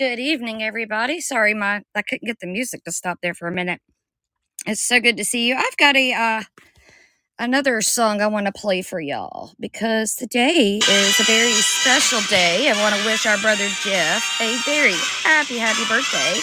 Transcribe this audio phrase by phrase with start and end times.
[0.00, 1.20] good evening, everybody.
[1.20, 3.82] Sorry, my I couldn't get the music to stop there for a minute.
[4.66, 5.56] It's so good to see you.
[5.56, 6.42] I've got a uh,
[7.38, 12.70] another song I want to play for y'all because today is a very special day.
[12.70, 16.40] I want to wish our brother Jeff a very happy, happy birthday.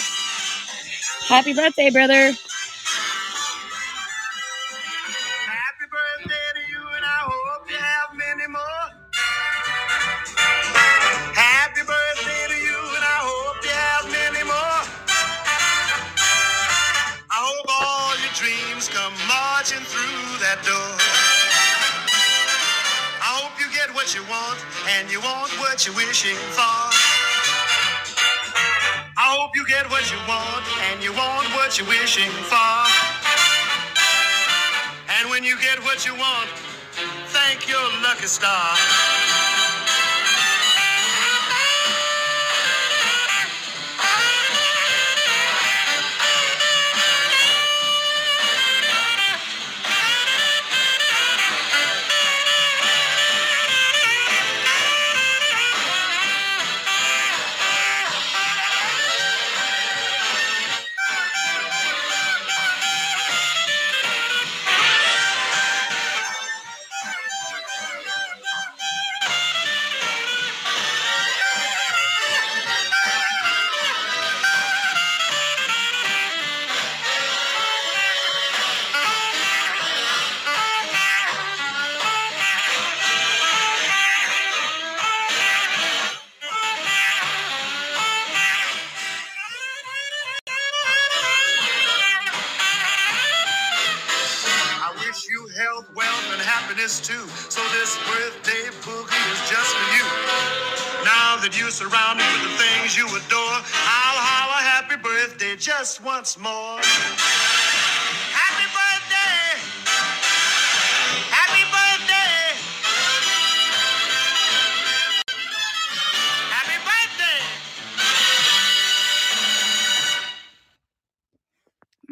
[1.28, 2.32] Happy birthday, brother.
[24.08, 24.58] What you want,
[24.96, 26.80] and you want what you're wishing for.
[29.18, 32.88] I hope you get what you want, and you want what you're wishing for.
[35.12, 36.48] And when you get what you want,
[37.36, 39.07] thank your lucky star.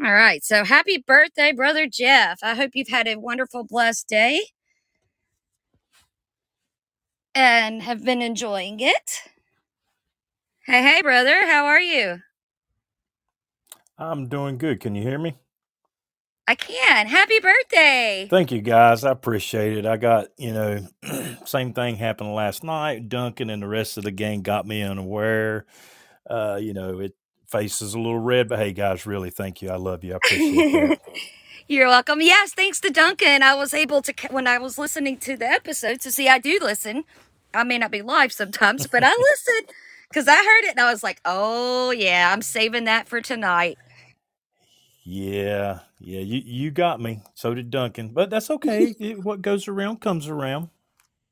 [0.06, 0.44] All right.
[0.44, 2.38] So happy birthday, brother Jeff.
[2.40, 4.40] I hope you've had a wonderful, blessed day
[7.34, 9.22] and have been enjoying it.
[10.64, 11.48] Hey, hey, brother.
[11.48, 12.20] How are you?
[13.98, 14.78] I'm doing good.
[14.78, 15.34] Can you hear me?
[16.46, 17.08] I can.
[17.08, 18.28] Happy birthday.
[18.30, 19.02] Thank you, guys.
[19.02, 19.86] I appreciate it.
[19.86, 20.86] I got, you know,
[21.46, 23.08] same thing happened last night.
[23.08, 25.66] Duncan and the rest of the gang got me unaware.
[26.30, 27.14] Uh, you know, it
[27.48, 29.70] faces a little red, but hey, guys, really, thank you.
[29.70, 30.14] I love you.
[30.14, 30.98] I appreciate that.
[31.68, 32.20] You're welcome.
[32.20, 36.00] Yes, thanks to Duncan, I was able to, when I was listening to the episode,
[36.02, 37.04] to see I do listen.
[37.54, 39.74] I may not be live sometimes, but I listen
[40.08, 43.78] because I heard it and I was like, oh, yeah, I'm saving that for tonight.
[45.04, 47.22] Yeah, yeah, you you got me.
[47.34, 48.94] So did Duncan, but that's okay.
[49.00, 50.68] It- what goes around comes around.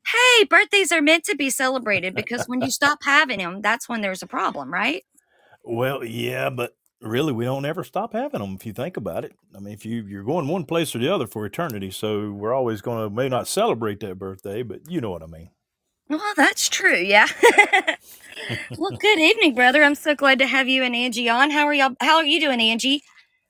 [0.06, 4.02] Hey, birthdays are meant to be celebrated because when you stop having them, that's when
[4.02, 5.02] there's a problem, right?
[5.64, 9.34] Well, yeah, but really, we don't ever stop having them if you think about it.
[9.56, 12.54] I mean, if you you're going one place or the other for eternity, so we're
[12.54, 15.50] always going to may not celebrate that birthday, but you know what I mean.
[16.08, 16.96] Well, that's true.
[16.96, 17.28] Yeah.
[18.78, 19.82] well, good evening, brother.
[19.82, 21.50] I'm so glad to have you and Angie on.
[21.50, 21.96] How are y'all?
[22.00, 23.02] How are you doing, Angie?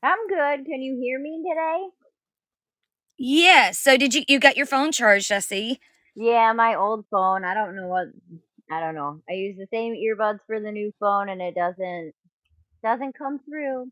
[0.03, 0.65] I'm good.
[0.67, 1.89] Can you hear me today?
[3.19, 3.79] Yes.
[3.79, 5.33] So, did you you got your phone charged?
[5.33, 5.81] I see.
[6.15, 7.45] Yeah, my old phone.
[7.45, 8.07] I don't know what.
[8.71, 9.21] I don't know.
[9.31, 12.13] I use the same earbuds for the new phone, and it doesn't
[12.85, 13.91] doesn't come through.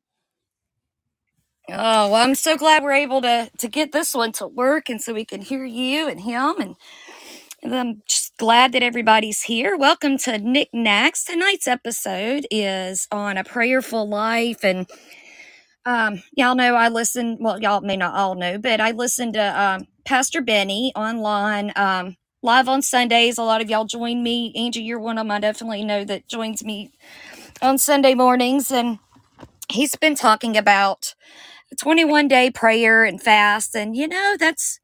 [1.70, 5.02] Oh, well, I'm so glad we're able to to get this one to work, and
[5.02, 6.76] so we can hear you and him, and,
[7.74, 9.76] I'm just glad that everybody's here.
[9.76, 11.24] Welcome to Nick Knacks.
[11.24, 14.88] Tonight's episode is on a prayerful life, and
[15.86, 17.38] um, y'all know I listen.
[17.40, 22.16] Well, y'all may not all know, but I listen to um, Pastor Benny online, um,
[22.42, 23.38] live on Sundays.
[23.38, 24.52] A lot of y'all join me.
[24.56, 25.30] Angie, you're one of them.
[25.30, 26.92] I definitely know that joins me
[27.62, 28.98] on Sunday mornings, and
[29.70, 31.14] he's been talking about
[31.78, 34.80] 21 day prayer and fast, and you know that's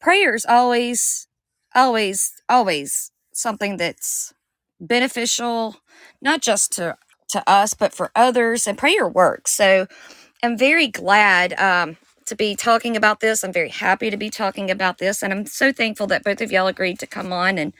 [0.00, 1.28] prayer's always,
[1.74, 4.34] always, always something that's
[4.80, 5.76] beneficial,
[6.20, 6.96] not just to
[7.30, 8.66] to us, but for others.
[8.66, 9.52] And prayer works.
[9.52, 9.86] So
[10.42, 11.96] I'm very glad um,
[12.26, 13.44] to be talking about this.
[13.44, 16.52] I'm very happy to be talking about this, and I'm so thankful that both of
[16.52, 17.74] y'all agreed to come on and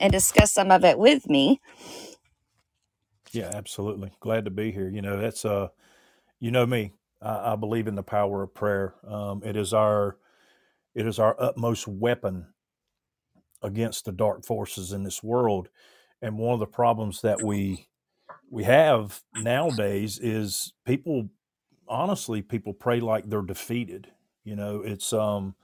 [0.00, 1.60] and discuss some of it with me.
[3.32, 4.12] Yeah, absolutely.
[4.20, 4.88] Glad to be here.
[4.90, 5.68] You know, that's uh,
[6.40, 6.92] you know me.
[7.22, 8.94] I, I believe in the power of prayer.
[9.08, 10.18] Um, it is our
[10.94, 12.46] it is our utmost weapon
[13.62, 15.68] against the dark forces in this world.
[16.22, 17.88] And one of the problems that we
[18.50, 21.30] we have nowadays is people
[21.90, 24.08] honestly people pray like they're defeated
[24.44, 25.54] you know it's um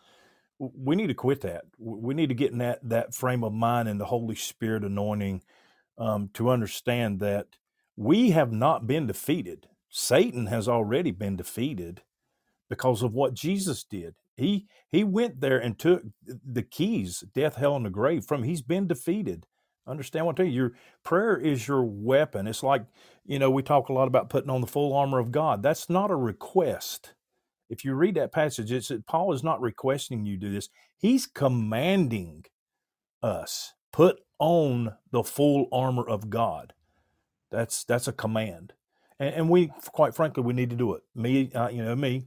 [0.59, 1.64] we need to quit that.
[1.78, 5.43] We need to get in that that frame of mind and the holy spirit anointing
[5.99, 7.49] um, to understand that
[7.97, 9.69] we have not been defeated.
[9.90, 12.02] Satan has already been defeated
[12.71, 14.14] because of what jesus did.
[14.37, 18.62] He he went there and took the keys death hell and the grave from he's
[18.62, 19.47] been defeated
[19.87, 20.73] understand what i'm telling you your
[21.03, 22.85] prayer is your weapon it's like
[23.25, 25.91] you know we talk a lot about putting on the full armor of god that's
[25.91, 27.14] not a request
[27.71, 30.69] if you read that passage, it's that Paul is not requesting you do this.
[30.97, 32.45] He's commanding
[33.23, 36.75] us put on the full armor of God.
[37.50, 38.73] That's that's a command,
[39.19, 41.03] and, and we, quite frankly, we need to do it.
[41.14, 42.26] Me, uh, you know, me,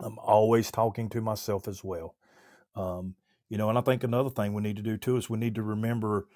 [0.00, 2.14] I'm always talking to myself as well.
[2.74, 3.14] Um,
[3.48, 5.54] you know, and I think another thing we need to do too is we need
[5.56, 6.26] to remember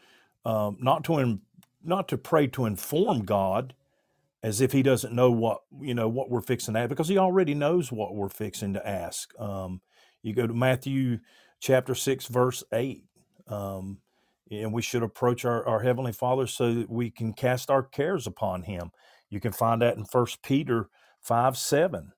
[0.45, 1.43] um, not to in,
[1.85, 3.75] not to pray to inform God,
[4.45, 7.19] as if he doesn't know what you know what we're fixing to ask because he
[7.19, 9.83] already knows what we're fixing to ask um,
[10.23, 11.21] you go to matthew
[11.61, 13.05] chapter 6 verse 8
[13.49, 13.99] um,
[14.51, 18.27] and we should approach our, our heavenly father so that we can cast our cares
[18.27, 18.93] upon him
[19.31, 20.91] you can find that in first peter
[21.23, 22.13] 5 7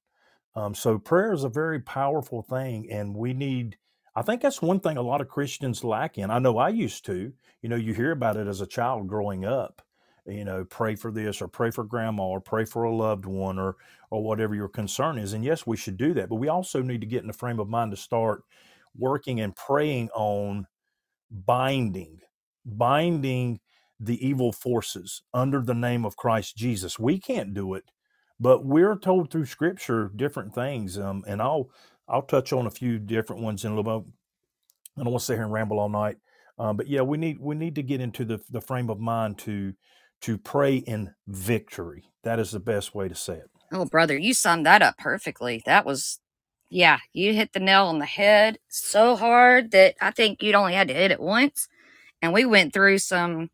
[0.57, 3.78] um, so prayer is a very powerful thing, and we need.
[4.16, 6.30] I think that's one thing a lot of Christians lack in.
[6.30, 7.33] I know I used to.
[7.62, 9.83] You know, you hear about it as a child growing up.
[10.26, 13.59] You know, pray for this or pray for grandma or pray for a loved one
[13.59, 13.76] or
[14.11, 15.33] or whatever your concern is.
[15.33, 17.61] And yes, we should do that, but we also need to get in the frame
[17.61, 18.44] of mind to start
[18.97, 20.66] working and praying on
[21.30, 22.21] binding,
[22.64, 23.61] binding
[24.00, 26.99] the evil forces under the name of Christ Jesus.
[26.99, 27.85] We can't do it,
[28.40, 31.71] but we're told through Scripture different things, um, and I'll
[32.08, 34.12] I'll touch on a few different ones in a little bit.
[34.96, 36.16] I don't want to sit here and ramble all night,
[36.58, 39.38] um, but yeah, we need we need to get into the the frame of mind
[39.40, 39.75] to
[40.23, 42.04] to pray in victory.
[42.23, 43.50] That is the best way to say it.
[43.73, 45.62] Oh, brother, you summed that up perfectly.
[45.66, 46.20] That was,
[46.70, 50.75] yeah, you hit the nail on the head so hard that I think you'd only
[50.75, 51.68] had to hit it once.
[52.23, 53.50] And we went through some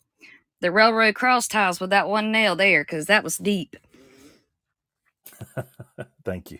[0.60, 3.76] the railroad cross ties with that one nail there because that was deep.
[6.24, 6.58] Thank you.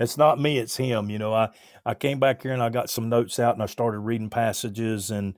[0.00, 1.10] It's not me, it's him.
[1.10, 1.50] You know, I,
[1.86, 5.10] I came back here and I got some notes out and I started reading passages
[5.10, 5.36] and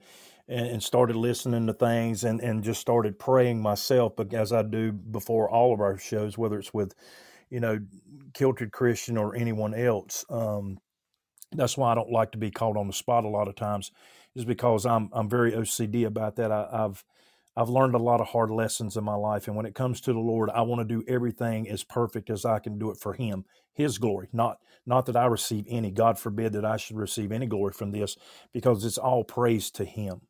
[0.49, 4.92] and, and started listening to things and, and just started praying myself as I do
[4.92, 6.94] before all of our shows, whether it's with,
[7.50, 7.80] you know,
[8.35, 10.25] Kilted Christian or anyone else.
[10.30, 10.78] Um,
[11.52, 13.92] that's why I don't like to be called on the spot a lot of times,
[14.35, 16.52] is because I'm I'm very OCD about that.
[16.52, 17.04] I, I've
[17.56, 20.12] I've learned a lot of hard lessons in my life, and when it comes to
[20.12, 23.14] the Lord, I want to do everything as perfect as I can do it for
[23.14, 23.44] Him,
[23.75, 24.28] His glory.
[24.32, 25.90] Not not that I receive any.
[25.90, 28.16] God forbid that I should receive any glory from this,
[28.52, 30.22] because it's all praise to Him.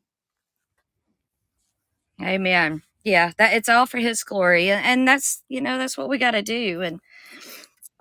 [2.21, 2.83] Amen.
[3.03, 4.69] Yeah, that it's all for his glory.
[4.71, 6.81] And, that's, you know, that's what we got to do.
[6.81, 6.99] And,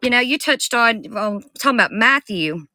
[0.02, 2.66] you know, you touched on well, talking about Matthew.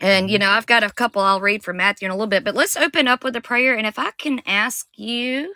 [0.00, 2.28] And, you hmm know, I've got a couple I'll read from Matthew in a little
[2.28, 3.76] bit, but let's open up with a prayer.
[3.76, 5.54] And if I can ask you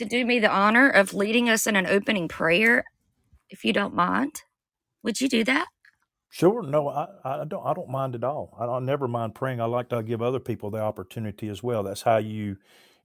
[0.00, 2.84] to do me the honor of leading us in an opening prayer,
[3.50, 4.42] if you don't mind,
[5.02, 5.66] would you do that?
[6.30, 6.62] Sure.
[6.62, 7.66] No, I, I don't.
[7.66, 8.56] I don't mind at all.
[8.58, 9.60] I, I never mind praying.
[9.60, 11.82] I like to give other people the opportunity as well.
[11.82, 12.56] That's how you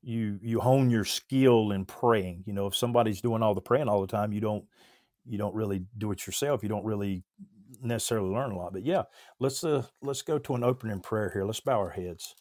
[0.03, 2.43] you you hone your skill in praying.
[2.45, 4.65] You know, if somebody's doing all the praying all the time, you don't
[5.25, 6.63] you don't really do it yourself.
[6.63, 7.23] You don't really
[7.81, 8.73] necessarily learn a lot.
[8.73, 9.03] But yeah,
[9.39, 11.45] let's uh let's go to an opening prayer here.
[11.45, 12.35] Let's bow our heads.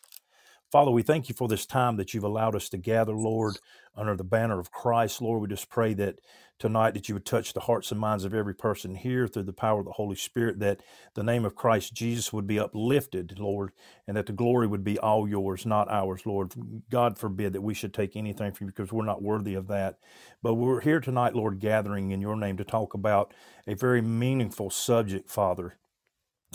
[0.75, 3.59] Father, we thank you for this time that you've allowed us to gather, Lord,
[3.95, 5.23] under the banner of Christ.
[5.23, 6.19] Lord, we just pray that
[6.59, 9.53] tonight that you would touch the hearts and minds of every person here through the
[9.53, 10.81] power of the Holy Spirit, that
[11.15, 13.71] the name of Christ Jesus would be uplifted, Lord,
[14.09, 16.53] and that the glory would be all yours, not ours, Lord.
[16.91, 20.01] God forbid that we should take anything from you because we're not worthy of that.
[20.43, 23.33] But we're here tonight, Lord, gathering in your name to talk about
[23.69, 25.79] a very meaningful subject, Father,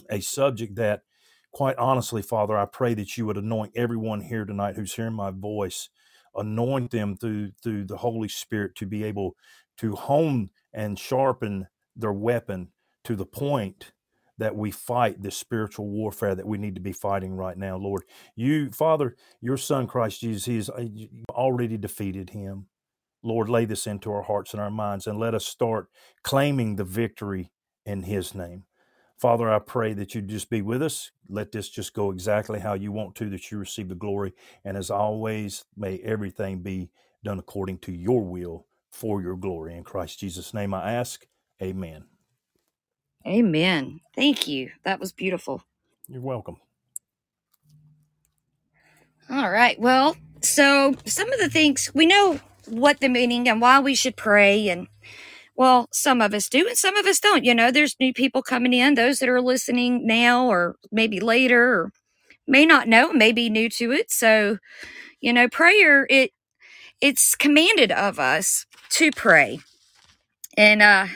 [0.10, 1.04] a subject that
[1.52, 5.32] quite honestly, Father, I pray that you would anoint everyone here tonight who's hearing my
[5.32, 5.90] voice,
[6.36, 9.36] anoint them through through the Holy Spirit to be able
[9.78, 12.70] to hone and sharpen their weapon
[13.04, 13.92] to the point
[14.38, 18.04] that we fight this spiritual warfare that we need to be fighting right now, Lord.
[18.36, 20.86] You, Father, your Son Christ Jesus, He has uh,
[21.32, 22.68] already defeated him.
[23.22, 25.88] Lord, lay this into our hearts and our minds and let us start
[26.24, 27.52] claiming the victory
[27.86, 28.64] in His name.
[29.20, 31.12] Father, I pray that you just be with us.
[31.30, 34.34] Let this just go exactly how you want to, that you receive the glory.
[34.66, 36.92] And as always, may everything be
[37.24, 39.76] done according to your will for your glory.
[39.78, 41.26] In Christ Jesus' name I ask.
[41.62, 42.06] Amen.
[43.28, 44.02] Amen.
[44.16, 44.72] Thank you.
[44.84, 45.64] That was beautiful.
[46.08, 46.58] You're welcome.
[49.30, 49.80] All right.
[49.80, 54.18] Well, so some of the things we know, what the meaning and why we should
[54.18, 54.88] pray and
[55.60, 58.42] well some of us do and some of us don't you know there's new people
[58.42, 61.94] coming in those that are listening now or maybe later or
[62.48, 64.12] may not know may be new to it.
[64.12, 64.58] So
[65.22, 66.32] you know prayer it
[67.02, 69.60] it's commanded of us to pray.
[70.58, 71.08] And uh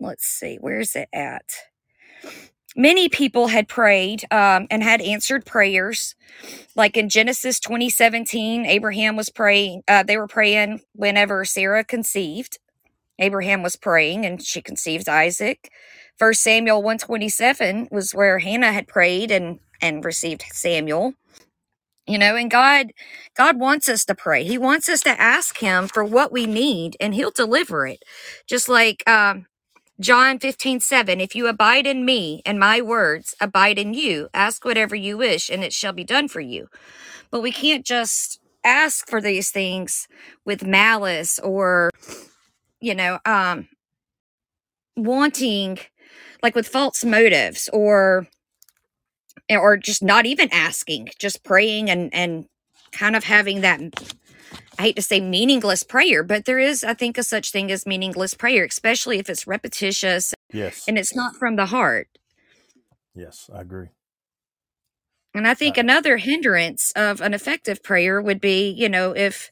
[0.00, 1.44] let's see where's it at?
[2.78, 6.14] Many people had prayed um, and had answered prayers.
[6.76, 12.58] Like in genesis 2017 abraham was praying uh, they were praying whenever sarah conceived
[13.18, 15.70] abraham was praying and she conceived isaac
[16.18, 21.14] first samuel 127 was where hannah had prayed and and received samuel
[22.06, 22.92] you know and god
[23.36, 26.96] god wants us to pray he wants us to ask him for what we need
[27.00, 28.02] and he'll deliver it
[28.46, 29.46] just like um
[30.00, 31.20] John 15, 7.
[31.22, 35.48] If you abide in me and my words abide in you, ask whatever you wish
[35.48, 36.68] and it shall be done for you.
[37.30, 40.08] But we can't just ask for these things
[40.44, 41.90] with malice or,
[42.80, 43.68] you know, um,
[44.96, 45.78] wanting
[46.42, 48.26] like with false motives or,
[49.50, 52.46] or just not even asking, just praying and, and
[52.92, 53.80] kind of having that
[54.78, 57.86] I hate to say meaningless prayer, but there is, I think, a such thing as
[57.86, 60.84] meaningless prayer, especially if it's repetitious Yes.
[60.86, 62.08] and it's not from the heart.
[63.14, 63.88] Yes, I agree.
[65.34, 69.50] And I think another hindrance of an effective prayer would be, you know, if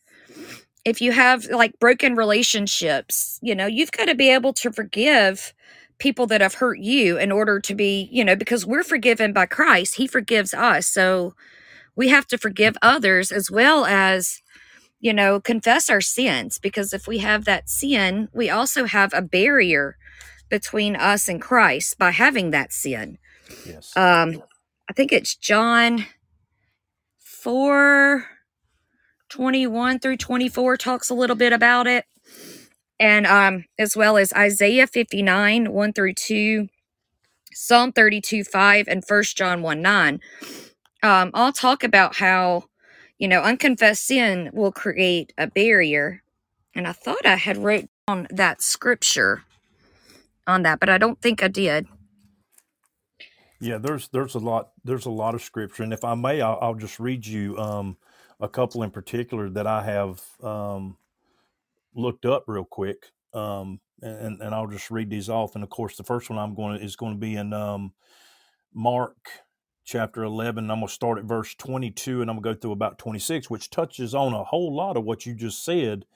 [0.84, 5.54] if you have like broken relationships, you know, you've got to be able to forgive
[5.98, 9.46] people that have hurt you in order to be, you know, because we're forgiven by
[9.46, 10.86] Christ, he forgives us.
[10.86, 11.34] So
[11.96, 14.42] we have to forgive others as well as
[15.04, 19.20] you know, confess our sins because if we have that sin, we also have a
[19.20, 19.98] barrier
[20.48, 23.18] between us and Christ by having that sin.
[23.66, 23.94] yes.
[23.98, 24.42] Um,
[24.88, 26.06] I think it's John
[27.18, 28.24] 4
[29.34, 32.04] 21 through 24 talks a little bit about it.
[33.00, 36.68] And um, as well as Isaiah 59 1 through 2,
[37.52, 40.20] Psalm 32 5, and First John 1 9.
[41.02, 42.64] Um, I'll talk about how
[43.18, 46.22] you know, unconfessed sin will create a barrier.
[46.74, 49.44] And I thought I had wrote down that scripture
[50.46, 51.86] on that, but I don't think I did.
[53.60, 56.58] Yeah, there's there's a lot there's a lot of scripture, and if I may, I'll,
[56.60, 57.96] I'll just read you um,
[58.40, 60.96] a couple in particular that I have um,
[61.94, 65.54] looked up real quick, um, and and I'll just read these off.
[65.54, 67.92] And of course, the first one I'm going to is going to be in um,
[68.72, 69.16] Mark
[69.84, 70.70] chapter 11.
[70.70, 73.50] I'm going to start at verse 22, and I'm going to go through about 26,
[73.50, 76.06] which touches on a whole lot of what you just said.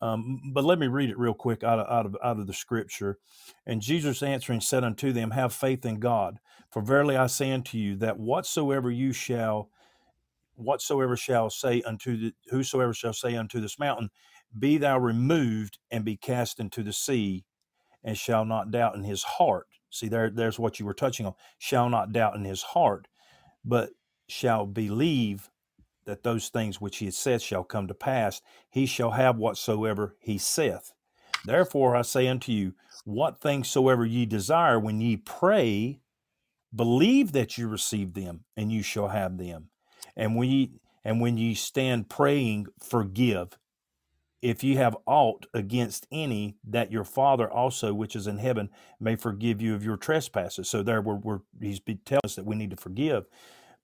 [0.00, 2.52] Um, but let me read it real quick out of, out of out of the
[2.52, 3.18] scripture.
[3.66, 6.38] And Jesus answering said unto them, Have faith in God,
[6.70, 9.70] for verily I say unto you that whatsoever you shall
[10.56, 14.10] whatsoever shall say unto the whosoever shall say unto this mountain,
[14.58, 17.44] Be thou removed and be cast into the sea,
[18.04, 19.66] and shall not doubt in his heart.
[19.90, 21.34] See, there there's what you were touching on.
[21.58, 23.08] Shall not doubt in his heart,
[23.64, 23.90] but
[24.28, 25.50] shall believe
[26.06, 30.38] that those things which he said shall come to pass, he shall have whatsoever he
[30.38, 30.92] saith.
[31.44, 36.00] Therefore I say unto you, what things soever ye desire when ye pray,
[36.74, 39.70] believe that you receive them, and you shall have them.
[40.16, 40.70] And when ye
[41.04, 43.58] and when ye stand praying, forgive.
[44.42, 48.68] If you have aught against any, that your Father also, which is in heaven,
[49.00, 50.68] may forgive you of your trespasses.
[50.68, 53.26] So there, we're, we're he's telling us that we need to forgive.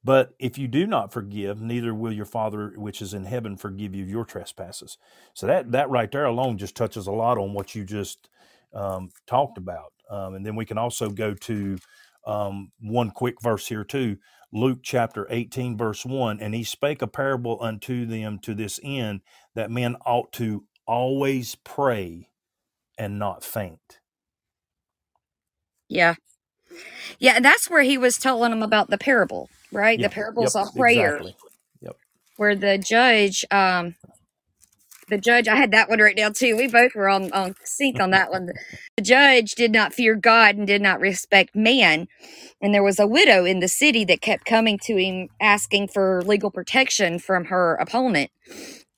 [0.05, 3.95] But if you do not forgive, neither will your Father which is in heaven forgive
[3.95, 4.99] you of your trespasses.
[5.33, 8.29] So that that right there alone just touches a lot on what you just
[8.75, 9.93] um, talked about.
[10.11, 11.79] Um, and then we can also go to
[12.27, 14.17] um, one quick verse here too,
[14.53, 16.41] Luke chapter eighteen, verse one.
[16.41, 19.23] And he spake a parable unto them to this end
[19.55, 22.29] that men ought to always pray
[22.99, 24.01] and not faint.
[25.89, 26.15] Yeah.
[27.19, 30.01] Yeah, and that's where he was telling them about the parable, right?
[30.01, 31.37] The parables yep, of prayer, exactly.
[31.83, 31.97] Yep.
[32.37, 33.95] where the judge, um,
[35.13, 36.57] the judge, I had that one right now too.
[36.57, 38.51] We both were on, on sync on that one.
[38.97, 42.09] The judge did not fear God and did not respect man.
[42.61, 46.23] And there was a widow in the city that kept coming to him asking for
[46.23, 48.31] legal protection from her opponent.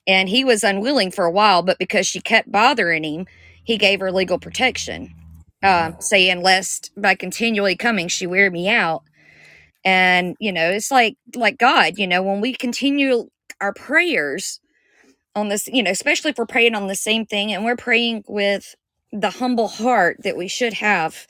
[0.07, 3.25] And he was unwilling for a while, but because she kept bothering him,
[3.63, 5.13] he gave her legal protection,
[5.63, 9.03] uh, saying, Lest by continually coming, she wear me out.
[9.83, 14.59] And, you know, it's like like God, you know, when we continue our prayers
[15.35, 18.23] on this, you know, especially if we're praying on the same thing and we're praying
[18.27, 18.75] with
[19.11, 21.27] the humble heart that we should have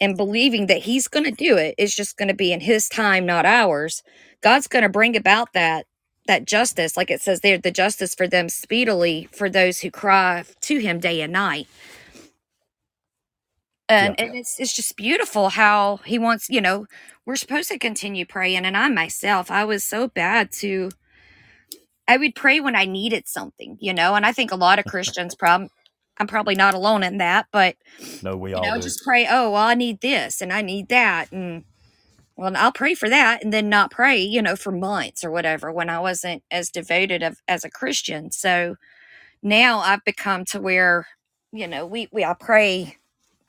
[0.00, 2.88] and believing that he's going to do it it's just going to be in his
[2.88, 4.02] time not ours
[4.42, 5.86] god's going to bring about that
[6.26, 10.44] that justice, like it says there, the justice for them speedily for those who cry
[10.60, 11.66] to him day and night.
[13.90, 14.06] Yeah.
[14.06, 16.86] And, and it's it's just beautiful how he wants, you know,
[17.26, 18.64] we're supposed to continue praying.
[18.64, 20.90] And I myself, I was so bad to
[22.08, 24.86] I would pray when I needed something, you know, and I think a lot of
[24.86, 25.68] Christians prob
[26.18, 27.76] I'm probably not alone in that, but
[28.22, 28.80] No, we you all know, do.
[28.80, 31.32] just pray, oh, well, I need this and I need that.
[31.32, 31.64] And
[32.36, 35.72] well, I'll pray for that and then not pray, you know, for months or whatever
[35.72, 38.32] when I wasn't as devoted of, as a Christian.
[38.32, 38.76] So
[39.42, 41.06] now I've become to where,
[41.52, 42.96] you know, we, we, I pray,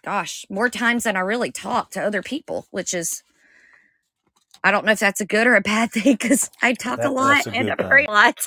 [0.04, 3.24] gosh, more times than I really talk to other people, which is,
[4.64, 7.10] I don't know if that's a good or a bad thing because I talk a
[7.10, 8.38] lot a and I pray a lot.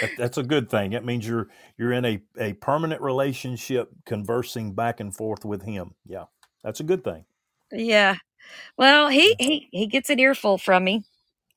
[0.00, 0.90] That, that's a good thing.
[0.92, 1.48] That means you're
[1.78, 5.94] you're in a, a permanent relationship conversing back and forth with him.
[6.06, 6.24] Yeah.
[6.64, 7.24] That's a good thing.
[7.70, 8.16] yeah.
[8.76, 9.46] Well, he, Yeah.
[9.46, 11.04] he, he gets an earful from me.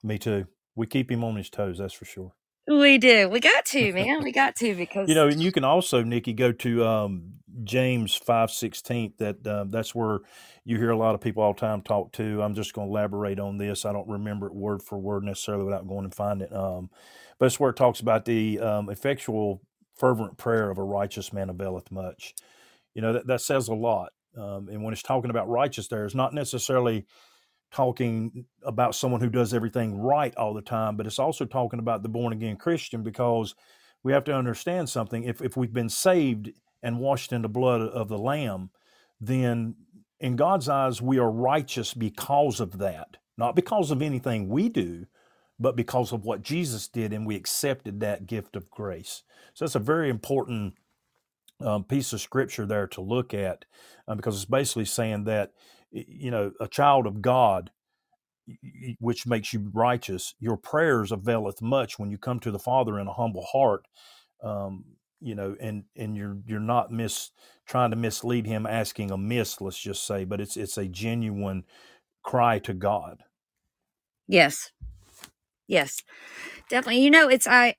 [0.04, 0.48] Me too.
[0.76, 2.34] We keep him on his toes, that's for sure.
[2.68, 3.30] We do.
[3.30, 4.24] We got to, man.
[4.24, 8.16] We got to because You know, and you can also, Nikki, go to um, James
[8.16, 9.14] five sixteen.
[9.20, 10.20] That um, that's where
[10.66, 12.42] you hear a lot of people all the time talk to.
[12.42, 13.86] I'm just going to elaborate on this.
[13.86, 16.54] I don't remember it word for word necessarily without going and find it.
[16.54, 16.90] Um,
[17.40, 19.62] but it's where it talks about the um, effectual,
[19.96, 22.34] fervent prayer of a righteous man availeth much.
[22.94, 24.12] You know that that says a lot.
[24.38, 27.06] Um, and when it's talking about righteous, there is not necessarily
[27.72, 32.04] talking about someone who does everything right all the time, but it's also talking about
[32.04, 33.56] the born again Christian because
[34.04, 35.24] we have to understand something.
[35.24, 36.52] If, if we've been saved
[36.82, 38.70] and washed in the blood of the Lamb,
[39.20, 39.76] then
[40.20, 45.06] in God's eyes, we are righteous because of that, not because of anything we do,
[45.60, 49.24] but because of what Jesus did, and we accepted that gift of grace.
[49.54, 50.76] So that's a very important
[51.60, 53.66] um, piece of scripture there to look at
[54.08, 55.52] uh, because it's basically saying that
[55.92, 57.72] you know a child of God
[59.00, 63.08] which makes you righteous your prayers availeth much when you come to the father in
[63.08, 63.86] a humble heart
[64.44, 64.86] um,
[65.20, 67.32] you know and and you're you're not mis
[67.66, 71.66] trying to mislead him asking amiss let's just say but it's it's a genuine
[72.24, 73.24] cry to god
[74.28, 74.72] yes,
[75.68, 76.02] yes,
[76.70, 77.02] definitely.
[77.02, 77.76] You know, it's I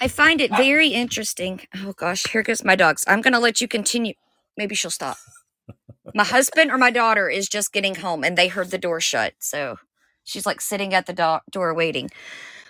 [0.00, 1.60] I find it very interesting.
[1.76, 3.04] Oh gosh, here goes my dogs.
[3.06, 4.14] I'm gonna let you continue.
[4.56, 5.16] Maybe she'll stop.
[6.16, 9.34] My husband or my daughter is just getting home and they heard the door shut,
[9.40, 9.78] so
[10.24, 12.10] she's like sitting at the do- door waiting.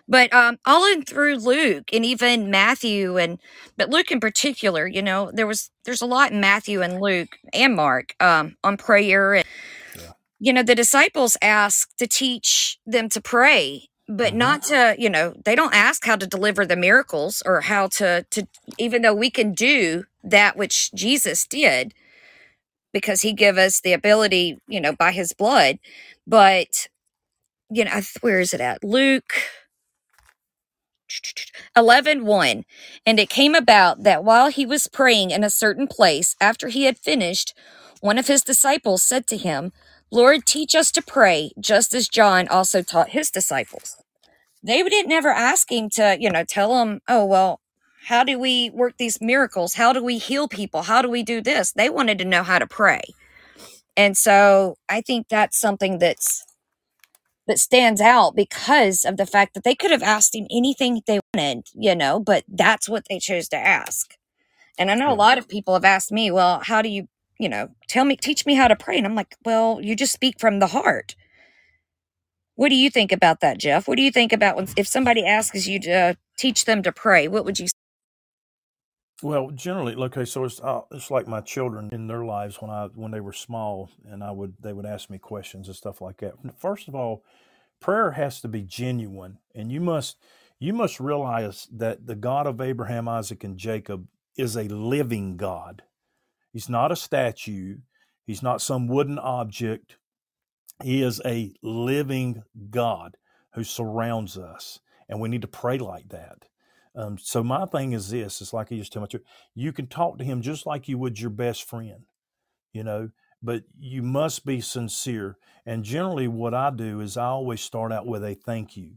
[0.09, 3.41] But um, all in through Luke and even Matthew and
[3.79, 7.39] but Luke in particular, you know, there was there's a lot in Matthew and Luke
[7.55, 9.45] and Mark um, on prayer and
[9.95, 14.95] yeah you know the disciples ask to teach them to pray but hmm not to
[14.99, 18.47] you know they don't ask how to deliver the miracles or how to to
[18.79, 21.95] even though we can do that which jesus did
[22.97, 25.79] because he gave us the ability you know by his blood.
[26.27, 26.89] But
[27.71, 28.85] you know where is it at?
[28.85, 29.35] Luke
[31.77, 32.65] 11 1
[33.07, 36.85] and it came about that while he was praying in a certain place after he
[36.85, 37.55] had finished
[38.01, 39.73] one of his disciples said to him
[40.11, 43.97] lord teach us to pray just as john also taught his disciples.
[44.63, 47.61] They didn't never ask him to you know tell them oh well
[48.07, 51.41] how do we work these miracles how do we heal people how do we do
[51.41, 53.03] this they wanted to know how to pray
[53.97, 56.45] and so i think that's something that's
[57.47, 61.21] that stands out because of the fact that they could have asked him anything they
[61.35, 64.15] wanted, you know, but that's what they chose to ask.
[64.79, 67.49] And I know a lot of people have asked me, well, how do you, you
[67.49, 68.99] know, tell me, teach me how to pray?
[68.99, 71.15] And I'm like, well, you just speak from the heart.
[72.57, 73.87] What do you think about that, Jeff?
[73.87, 76.93] What do you think about when, if somebody asks you to uh, teach them to
[76.93, 77.29] pray?
[77.29, 77.86] What would you say?
[79.23, 82.89] Well, generally, okay, so it's uh, it's like my children in their lives when I
[82.95, 86.19] when they were small, and I would they would ask me questions and stuff like
[86.19, 86.35] that.
[86.59, 87.25] First of all,
[87.81, 90.19] prayer has to be genuine, and you must
[90.59, 95.83] you must realize that the God of Abraham, Isaac, and Jacob is a living God.
[96.53, 97.79] He's not a statue.
[98.27, 99.97] He's not some wooden object.
[100.83, 103.17] He is a living God
[103.55, 106.45] who surrounds us, and we need to pray like that.
[106.97, 109.21] Um, so my thing is this: it's like I used to tell my
[109.55, 112.05] you can talk to him just like you would your best friend,
[112.73, 113.11] you know,
[113.43, 115.37] but you must be sincere.
[115.67, 118.93] And generally, what I do is I always start out with a thank you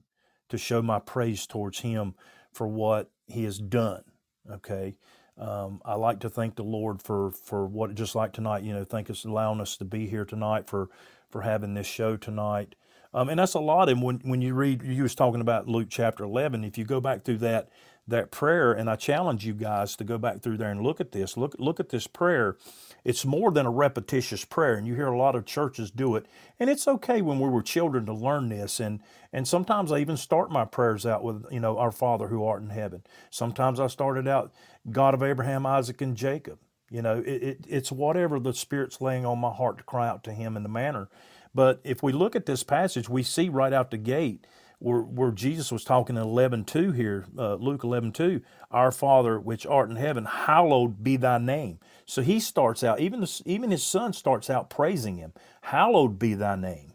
[0.48, 2.16] to show my praise towards him
[2.54, 4.04] for what he has done.
[4.50, 4.96] Okay.
[5.38, 8.86] Um, I like to thank the Lord for for what just like tonight, you know,
[8.86, 10.90] thank us allowing us to be here tonight for
[11.30, 12.76] for having this show tonight.
[13.14, 13.90] Um, and that's a lot.
[13.90, 16.64] And when, when you read, you was talking about Luke chapter 11.
[16.64, 17.70] If you go back through that
[18.10, 21.12] that prayer, and I challenge you guys to go back through there and look at
[21.12, 21.38] this.
[21.38, 22.58] Look look at this prayer.
[23.04, 26.26] It's more than a repetitious prayer, and you hear a lot of churches do it.
[26.60, 28.80] And it's okay when we were children to learn this.
[28.80, 32.43] And and sometimes I even start my prayers out with, you know, our Father who
[32.45, 33.04] art in heaven.
[33.30, 34.52] Sometimes I started out,
[34.91, 36.60] God of Abraham, Isaac, and Jacob.
[36.89, 40.24] You know, it, it, it's whatever the Spirit's laying on my heart to cry out
[40.24, 41.08] to Him in the manner.
[41.54, 44.45] But if we look at this passage, we see right out the gate
[44.80, 49.89] where, where Jesus was talking in 11.2 here, uh, Luke 11.2, Our Father which art
[49.89, 51.80] in heaven, hallowed be thy name.
[52.06, 55.34] So he starts out, even, the, even his son starts out praising him.
[55.62, 56.94] Hallowed be thy name,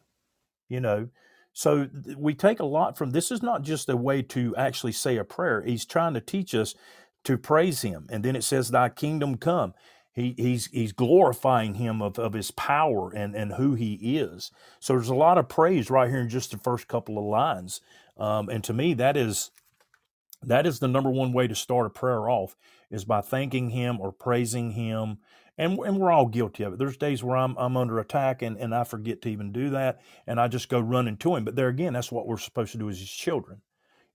[0.68, 1.09] you know.
[1.53, 5.16] So we take a lot from this is not just a way to actually say
[5.18, 5.62] a prayer.
[5.62, 6.75] He's trying to teach us
[7.25, 8.07] to praise him.
[8.11, 9.75] And then it says, Thy kingdom come.
[10.14, 14.53] He, he's he's glorifying him of, of his power and, and who he is.
[14.79, 17.81] So there's a lot of praise right here in just the first couple of lines.
[18.16, 19.50] Um, and to me, that is
[20.42, 22.55] that is the number one way to start a prayer off
[22.90, 25.18] is by thanking him or praising him.
[25.57, 26.79] And, and we're all guilty of it.
[26.79, 30.00] There's days where I'm, I'm under attack and, and I forget to even do that.
[30.27, 31.44] And I just go running to him.
[31.44, 33.62] But there again, that's what we're supposed to do as his children.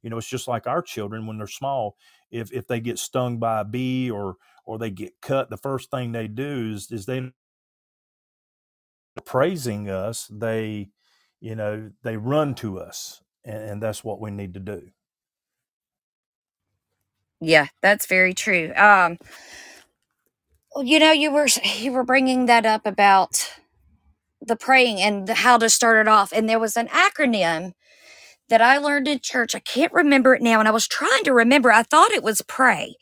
[0.01, 1.97] You know, it's just like our children when they're small.
[2.31, 5.91] If if they get stung by a bee or or they get cut, the first
[5.91, 7.31] thing they do is is they
[9.25, 10.27] praising us.
[10.31, 10.89] They,
[11.39, 14.91] you know, they run to us, and, and that's what we need to do.
[17.41, 18.73] Yeah, that's very true.
[18.75, 19.17] Um,
[20.77, 23.55] you know, you were you were bringing that up about
[24.41, 27.73] the praying and the, how to start it off, and there was an acronym
[28.49, 29.55] that I learned in church.
[29.55, 30.59] I can't remember it now.
[30.59, 31.71] And I was trying to remember.
[31.71, 32.95] I thought it was pray,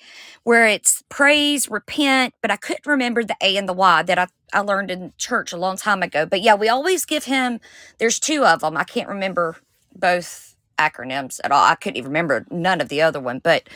[0.44, 4.28] where it's praise, repent, but I couldn't remember the A and the Y that I,
[4.54, 6.26] I learned in church a long time ago.
[6.26, 7.60] But yeah, we always give him,
[7.98, 8.78] there's two of them.
[8.78, 9.58] I can't remember
[9.96, 11.64] both acronyms at all.
[11.64, 13.40] I couldn't even remember none of the other one.
[13.40, 13.68] But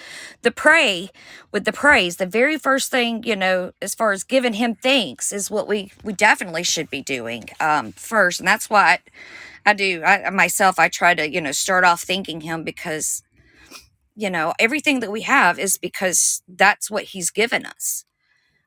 [0.42, 1.10] the pray
[1.52, 5.32] with the praise, the very first thing, you know, as far as giving him thanks
[5.32, 8.40] is what we we definitely should be doing um first.
[8.40, 9.00] And that's why
[9.66, 10.04] I do.
[10.04, 13.24] I myself, I try to, you know, start off thanking him because,
[14.16, 18.06] you know, everything that we have is because that's what he's given us.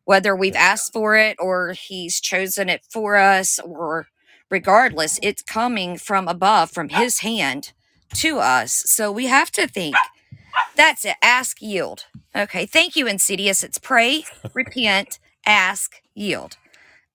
[0.04, 4.08] Whether we've asked for it or he's chosen it for us or
[4.50, 7.72] regardless, it's coming from above, from his hand
[8.14, 8.84] to us.
[8.86, 9.96] So we have to think.
[10.76, 11.16] That's it.
[11.22, 12.06] Ask, yield.
[12.36, 12.66] Okay.
[12.66, 13.62] Thank you, Insidious.
[13.62, 16.56] It's pray, repent, ask, yield.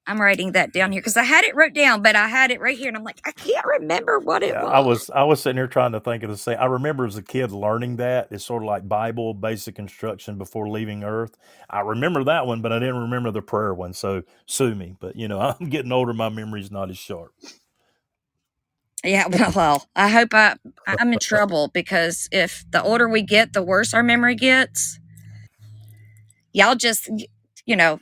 [0.10, 2.62] I'm writing that down here because I had it wrote down, but I had it
[2.62, 4.72] right here, and I'm like, I can't remember what it Yeah, was.
[4.72, 6.58] I was I was sitting here trying to think of the same.
[6.60, 10.70] I remember as a kid learning that it's sort of like Bible basic instruction before
[10.70, 11.38] leaving Earth.
[11.70, 13.94] I remember that one, but I didn't remember the prayer one.
[13.94, 14.96] So sue me.
[15.00, 16.14] But you know, I'm getting older.
[16.14, 17.34] My memory's not as sharp.
[19.04, 23.54] Yeah, well, well, I hope I I'm in trouble because if the older we get,
[23.54, 25.00] the worse our memory gets.
[26.54, 27.10] Y'all just,
[27.66, 28.00] you know,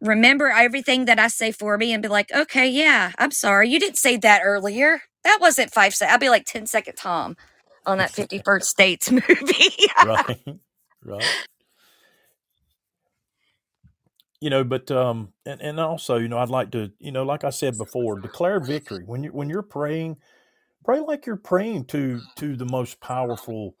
[0.00, 3.80] remember everything that I say for me and be like, okay, yeah, I'm sorry, you
[3.80, 5.02] didn't say that earlier.
[5.24, 6.12] That wasn't five seconds.
[6.12, 7.36] I'll be like 10 second Tom
[7.84, 9.88] on that 51st States movie.
[9.98, 10.38] right,
[11.04, 11.36] right.
[14.40, 17.44] You know, but um, and and also, you know, I'd like to, you know, like
[17.44, 20.18] I said before, declare victory when you when you're praying.
[20.84, 23.76] Pray like you're praying to to the most powerful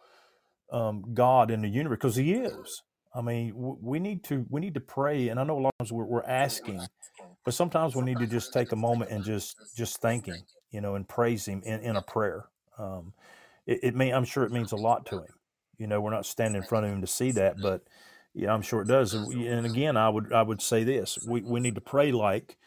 [0.72, 2.82] um, God in the universe because He is.
[3.16, 5.86] I mean, we need to we need to pray, and I know a lot of
[5.86, 6.86] times we're, we're asking,
[7.46, 10.36] but sometimes we need to just take a moment and just just thank Him,
[10.70, 12.44] you know, and praise Him in, in a prayer.
[12.78, 13.14] Um,
[13.66, 15.34] it, it may I'm sure it means a lot to Him.
[15.78, 17.82] You know, we're not standing in front of Him to see that, but
[18.34, 19.14] yeah, I'm sure it does.
[19.14, 22.58] And again, I would I would say this: we we need to pray like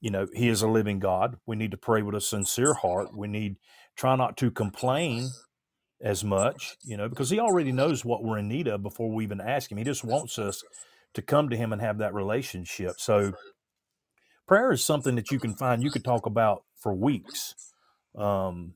[0.00, 1.36] you know He is a living God.
[1.44, 3.14] We need to pray with a sincere heart.
[3.14, 3.56] We need
[3.94, 5.28] try not to complain
[6.00, 9.24] as much, you know, because he already knows what we're in need of before we
[9.24, 9.78] even ask him.
[9.78, 10.62] He just wants us
[11.14, 12.94] to come to him and have that relationship.
[12.98, 13.32] So
[14.46, 17.54] prayer is something that you can find, you could talk about for weeks.
[18.16, 18.74] Um,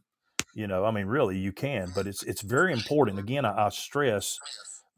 [0.54, 3.18] you know, I mean, really, you can, but it's it's very important.
[3.18, 4.38] Again, I, I stress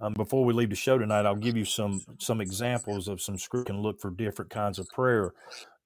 [0.00, 3.36] um, before we leave the show tonight, I'll give you some some examples of some
[3.36, 5.32] script and look for different kinds of prayer.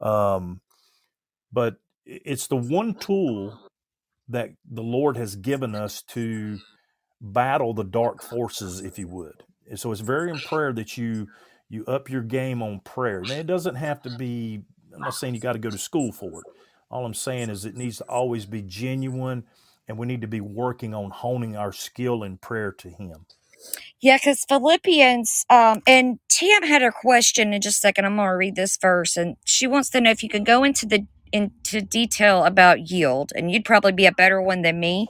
[0.01, 0.61] Um,
[1.53, 3.59] but it's the one tool
[4.29, 6.61] that the Lord has given us to
[7.21, 9.45] battle the dark forces, if you would.
[9.69, 11.29] And so it's very in prayer that you
[11.69, 13.25] you up your game on prayer.
[13.27, 14.63] Now it doesn't have to be.
[14.95, 16.47] I'm not saying you got to go to school for it.
[16.91, 19.45] All I'm saying is it needs to always be genuine,
[19.89, 23.27] and we need to be working on honing our skill in prayer to Him.
[24.01, 28.05] Yeah, because Philippians, um, and Tam had a question in just a second.
[28.05, 30.65] I'm going to read this verse, and she wants to know if you can go
[30.65, 35.09] into the into detail about yield, and you'd probably be a better one than me.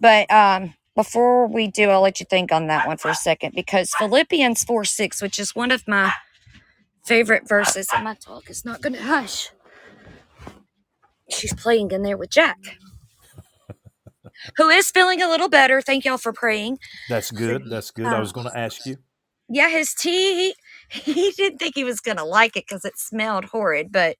[0.00, 3.54] But um, before we do, I'll let you think on that one for a second
[3.56, 6.12] because Philippians 4 6, which is one of my
[7.04, 9.50] favorite verses, and my talk is not going to hush.
[11.30, 12.58] She's playing in there with Jack,
[14.58, 15.82] who is feeling a little better.
[15.82, 16.78] Thank y'all for praying.
[17.08, 17.68] That's good.
[17.70, 18.12] That's good.
[18.12, 18.98] I Um, was going to ask you.
[19.48, 20.54] yeah, his tea,
[20.92, 24.16] he, didn't think he was going to like it because it smelled horrid, but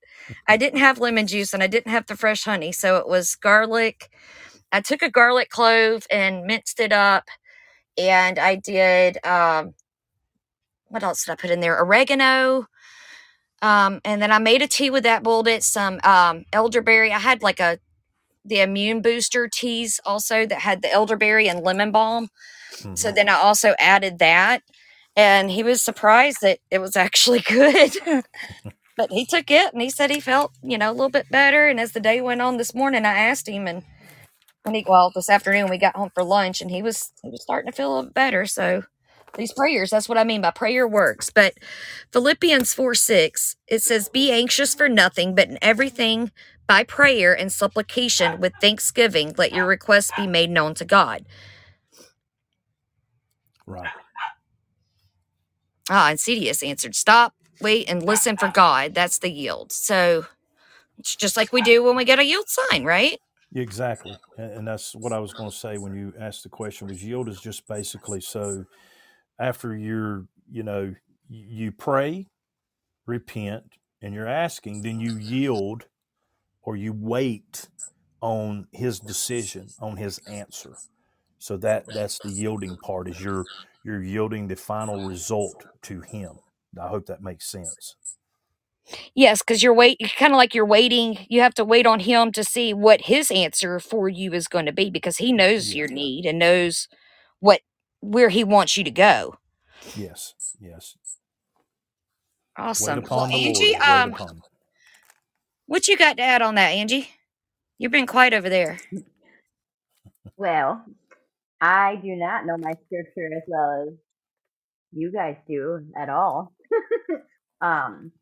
[0.48, 2.72] I didn't have lemon juice and I didn't have the fresh honey.
[2.72, 4.10] So it was garlic.
[4.72, 7.24] I took a garlic clove and minced it up.
[7.98, 9.74] And I did, um,
[10.88, 11.78] what else did I put in there?
[11.80, 12.66] Oregano.
[13.60, 17.12] Um, and then I made a tea with that, boiled it, some um, elderberry.
[17.12, 17.78] I had like a,
[18.44, 22.28] the immune booster teas also that had the elderberry and lemon balm.
[22.94, 23.14] So Mhm.
[23.14, 24.62] then I also added that,
[25.16, 27.92] and he was surprised that it was actually good.
[28.96, 31.66] but he took it and he said he felt, you know, a little bit better.
[31.68, 33.82] And as the day went on this morning, I asked him, and
[34.64, 37.42] when he well this afternoon we got home for lunch, and he was he was
[37.42, 38.46] starting to feel a little better.
[38.46, 38.84] So
[39.36, 41.30] these prayers, that's what I mean by prayer works.
[41.30, 41.54] But
[42.12, 46.30] Philippians 4 6, it says, Be anxious for nothing, but in everything
[46.66, 51.24] by prayer and supplication with thanksgiving, let your requests be made known to God.
[53.66, 53.90] Right.
[55.90, 58.94] Ah, and Cedius answered, Stop, wait, and listen for God.
[58.94, 59.72] That's the yield.
[59.72, 60.26] So
[60.98, 63.18] it's just like we do when we get a yield sign, right?
[63.54, 64.18] Exactly.
[64.38, 67.04] And, and that's what I was going to say when you asked the question was
[67.04, 68.64] yield is just basically so
[69.40, 70.94] after you're, you know,
[71.28, 72.28] you pray,
[73.06, 73.64] repent,
[74.02, 75.86] and you're asking, then you yield
[76.62, 77.68] or you wait
[78.22, 80.78] on his decision, on his answer.
[81.38, 83.48] So that that's the yielding part is you're
[83.84, 86.38] you're yielding the final result to him.
[86.80, 87.96] I hope that makes sense.
[89.14, 91.26] Yes, because you're wait kind of like you're waiting.
[91.30, 94.66] You have to wait on him to see what his answer for you is going
[94.66, 95.94] to be because he knows your Yeah.
[95.94, 96.88] need and knows
[97.40, 97.62] what
[98.00, 99.36] where he wants you to go.
[99.94, 100.34] Yes.
[100.60, 100.96] Yes.
[102.78, 103.02] Wait Awesome.
[103.10, 103.46] Well, upon the Lord.
[103.48, 104.42] Angie, Wait um, upon.
[105.66, 107.10] what you got to add on that, Angie?
[107.78, 108.80] You've been quiet over there.
[110.36, 110.84] Well,
[111.62, 113.94] I do not know my scripture as well as
[114.92, 116.52] you guys do at all.
[117.62, 118.12] um,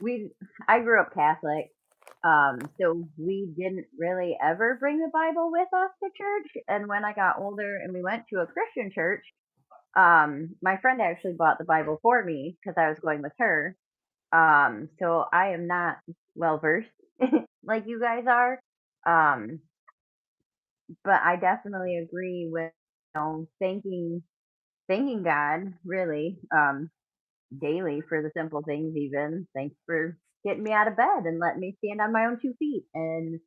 [0.00, 0.30] we
[0.68, 1.70] I grew up Catholic,
[2.24, 6.64] um, so we didn't really ever bring the Bible with us to church.
[6.68, 9.24] And when I got older and we went to a Christian church,
[9.96, 13.76] um, my friend actually bought the Bible for me because I was going with her.
[14.32, 15.98] Um, so I am not
[16.36, 16.88] well versed
[17.64, 18.60] like you guys are.
[19.06, 19.60] Um,
[21.04, 22.72] but I definitely agree with
[23.14, 24.22] know thanking
[24.88, 26.90] thanking God really um
[27.60, 31.60] daily for the simple things even thanks for getting me out of bed and letting
[31.60, 33.40] me stand on my own two feet and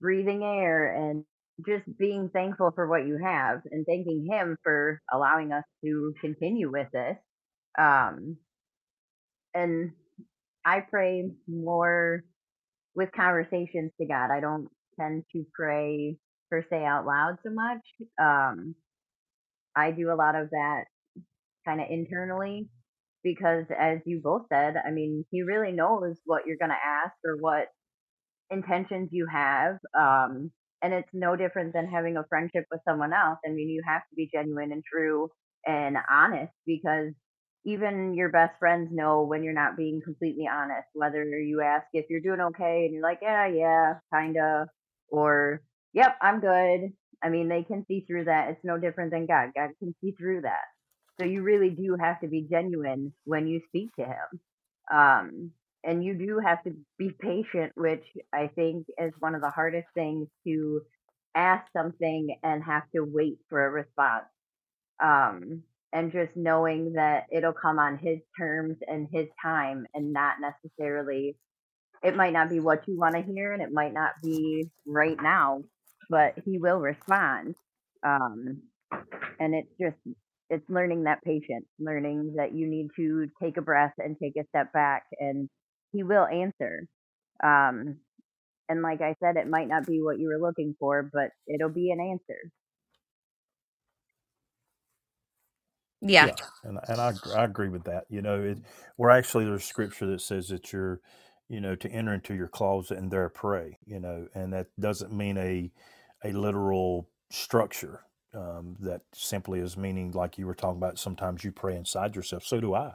[0.00, 1.24] breathing air and
[1.66, 6.70] just being thankful for what you have and thanking him for allowing us to continue
[6.70, 7.16] with this
[7.78, 8.36] um
[9.54, 9.92] and
[10.64, 12.24] I pray more
[12.94, 14.30] with conversations to God.
[14.30, 16.16] I don't tend to pray
[16.50, 17.80] per se out loud so much.
[18.20, 18.74] Um,
[19.76, 20.84] I do a lot of that
[21.66, 22.68] kind of internally
[23.24, 27.14] because, as you both said, I mean, He really knows what you're going to ask
[27.24, 27.68] or what
[28.50, 29.76] intentions you have.
[29.98, 30.50] Um,
[30.82, 33.38] and it's no different than having a friendship with someone else.
[33.46, 35.28] I mean, you have to be genuine and true
[35.66, 37.12] and honest because
[37.64, 42.06] even your best friends know when you're not being completely honest, whether you ask if
[42.10, 44.66] you're doing okay and you're like, yeah, yeah, kinda,
[45.08, 46.92] or yep, I'm good.
[47.22, 48.50] I mean, they can see through that.
[48.50, 49.50] It's no different than God.
[49.54, 50.64] God can see through that.
[51.20, 54.40] So you really do have to be genuine when you speak to Him.
[54.92, 55.50] Um,
[55.84, 59.88] and you do have to be patient, which I think is one of the hardest
[59.94, 60.82] things to
[61.34, 64.24] ask something and have to wait for a response.
[65.02, 70.36] Um, and just knowing that it'll come on his terms and his time and not
[70.40, 71.36] necessarily
[72.02, 75.16] it might not be what you want to hear and it might not be right
[75.22, 75.62] now
[76.10, 77.54] but he will respond
[78.04, 78.62] um
[79.40, 79.96] and it's just
[80.50, 84.46] it's learning that patience learning that you need to take a breath and take a
[84.48, 85.48] step back and
[85.92, 86.86] he will answer
[87.44, 87.96] um
[88.68, 91.70] and like i said it might not be what you were looking for but it'll
[91.70, 92.50] be an answer
[96.02, 96.28] Yeah.
[96.28, 98.04] Yeah, and and I I agree with that.
[98.10, 98.58] You know, it,
[98.98, 101.00] we're actually there's scripture that says that you're,
[101.48, 103.78] you know, to enter into your closet and there pray.
[103.86, 105.70] You know, and that doesn't mean a
[106.24, 108.00] a literal structure.
[108.34, 110.98] Um, that simply is meaning like you were talking about.
[110.98, 112.44] Sometimes you pray inside yourself.
[112.44, 112.94] So do I.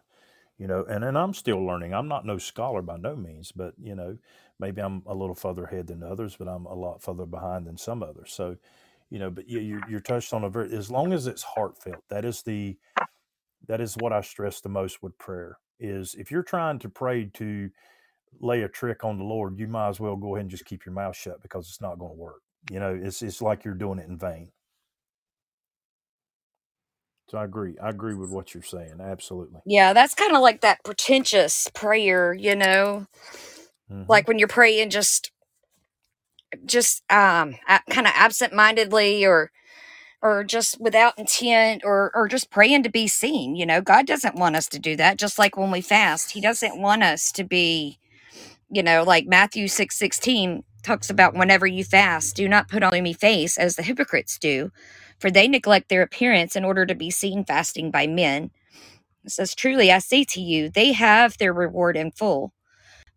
[0.57, 1.93] You know, and and I'm still learning.
[1.93, 4.17] I'm not no scholar by no means, but you know,
[4.59, 7.77] maybe I'm a little further ahead than others, but I'm a lot further behind than
[7.77, 8.31] some others.
[8.33, 8.57] So,
[9.09, 12.03] you know, but you, you're, you're touched on a very, as long as it's heartfelt,
[12.09, 12.77] that is the,
[13.67, 17.29] that is what I stress the most with prayer is if you're trying to pray
[17.35, 17.69] to
[18.39, 20.85] lay a trick on the Lord, you might as well go ahead and just keep
[20.85, 22.41] your mouth shut because it's not going to work.
[22.71, 24.51] You know, it's, it's like you're doing it in vain.
[27.29, 27.75] So I agree.
[27.81, 28.99] I agree with what you're saying.
[29.01, 29.61] Absolutely.
[29.65, 33.07] Yeah, that's kind of like that pretentious prayer, you know,
[33.89, 35.31] hmm like when you're praying just
[36.65, 37.55] just um
[37.89, 39.51] kind of absent-mindedly or
[40.21, 43.81] or just without intent or or just praying to be seen, you know.
[43.81, 45.17] God doesn't want us to do that.
[45.17, 47.99] Just like when we fast, he doesn't want us to be,
[48.69, 52.91] you know, like Matthew 6 16 talks about whenever you fast, do not put on
[52.91, 54.71] gloomy face as the hypocrites do,
[55.19, 58.51] for they neglect their appearance in order to be seen fasting by men.
[59.25, 62.53] It says, Truly I say to you, they have their reward in full.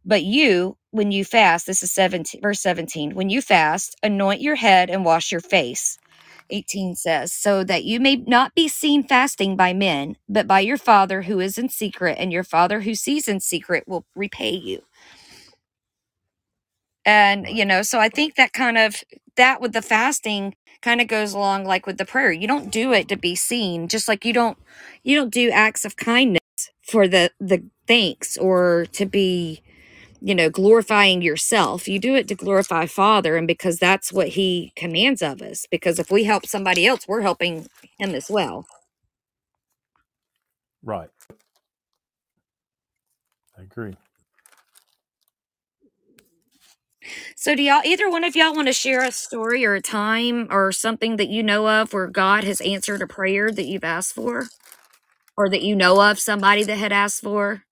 [0.04, 4.56] But you, when you fast, this is 17, verse 17, when you fast, anoint your
[4.56, 5.98] head and wash your face.
[6.50, 10.76] 18 says, so that you may not be seen fasting by men, but by your
[10.76, 14.82] Father who is in secret, and your Father who sees in secret will repay you.
[17.10, 18.96] And, you know, so I think that kind of,
[19.36, 22.32] that with the fasting kind of goes along like with the prayer.
[22.32, 24.58] You don't do it to be seen, just like you don't,
[25.04, 26.40] you don't do acts of kindness
[26.82, 29.62] for the, the thanks or to be,
[30.20, 31.88] you know, glorifying yourself.
[31.88, 35.66] You do it to glorify Father and because that's what He commands of us.
[35.70, 38.66] Because if we help somebody else, we're helping Him as well.
[40.84, 41.10] Right.
[43.58, 43.96] I agree.
[47.36, 50.46] So, do y'all, either one of y'all want to share a story or a time
[50.50, 54.14] or something that you know of where God has answered a prayer that you've asked
[54.14, 54.48] for
[55.36, 57.62] or that you know of somebody that had asked for?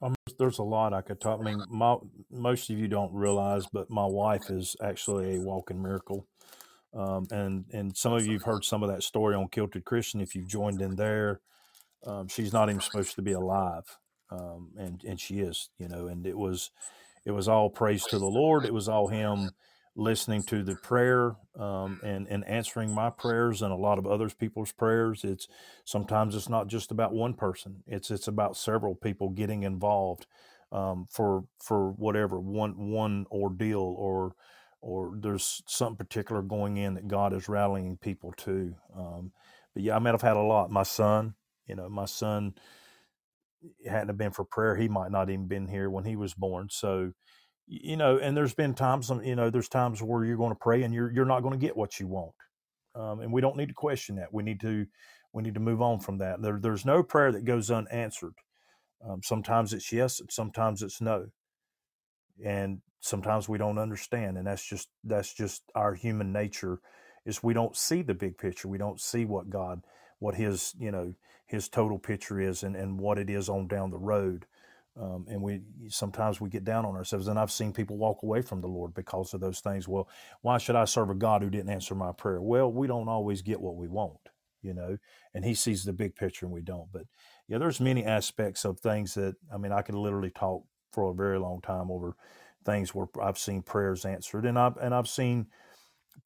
[0.00, 1.40] Um, there's a lot I could talk.
[1.40, 1.96] I mean, my,
[2.30, 6.26] most of you don't realize, but my wife is actually a walking miracle.
[6.94, 10.20] Um, and and some of you've heard some of that story on Kilted Christian.
[10.20, 11.40] If you've joined in there,
[12.06, 13.84] um, she's not even supposed to be alive,
[14.30, 16.06] um, and and she is, you know.
[16.08, 16.70] And it was
[17.24, 18.64] it was all praise to the Lord.
[18.64, 19.50] It was all Him
[19.96, 24.28] listening to the prayer um, and and answering my prayers and a lot of other
[24.30, 25.24] people's prayers.
[25.24, 25.48] It's
[25.84, 27.82] sometimes it's not just about one person.
[27.86, 30.26] It's it's about several people getting involved
[30.72, 34.34] um, for for whatever one one ordeal or
[34.80, 38.74] or there's something particular going in that God is rallying people to.
[38.96, 39.32] Um,
[39.74, 40.70] but yeah, I mean, I've had a lot.
[40.70, 41.34] My son,
[41.66, 42.54] you know, my son
[43.86, 46.68] hadn't have been for prayer, he might not even been here when he was born.
[46.70, 47.12] So,
[47.66, 50.82] you know, and there's been times, you know, there's times where you're going to pray
[50.82, 52.32] and you're you're not going to get what you want,
[52.94, 54.32] um, and we don't need to question that.
[54.32, 54.86] We need to
[55.32, 56.42] we need to move on from that.
[56.42, 58.34] There, there's no prayer that goes unanswered.
[59.08, 61.26] Um, sometimes it's yes, sometimes it's no
[62.44, 66.80] and sometimes we don't understand and that's just that's just our human nature
[67.26, 69.80] is we don't see the big picture we don't see what god
[70.18, 71.14] what his you know
[71.46, 74.46] his total picture is and, and what it is on down the road
[75.00, 77.28] um, and we sometimes we get down on ourselves.
[77.28, 79.86] And i've seen people walk away from the lord because of those things.
[79.88, 80.08] Well
[80.42, 82.40] why should i serve a god who didn't answer my prayer?
[82.40, 84.18] Well we don't always get what we want
[84.60, 84.98] you know
[85.34, 86.90] and he sees the big picture and we don't.
[86.92, 87.04] But
[87.46, 91.14] yeah there's many aspects of things that i mean i could literally talk for a
[91.14, 92.16] very long time over
[92.64, 95.46] things where I've seen prayers answered, and I've and I've seen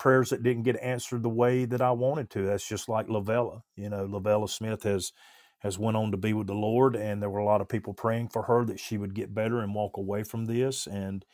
[0.03, 2.44] prayers that didn't get answered the way that I wanted to.
[2.44, 3.62] That's just like Lavella.
[3.76, 5.12] You know, Lavella Smith has
[5.61, 7.94] has went on to be with the Lord, and there were a lot of people
[7.94, 10.88] praying for her that she would get better and walk away from this.
[10.88, 11.24] And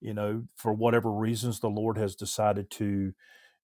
[0.00, 3.12] you know, for whatever reasons, the Lord has decided to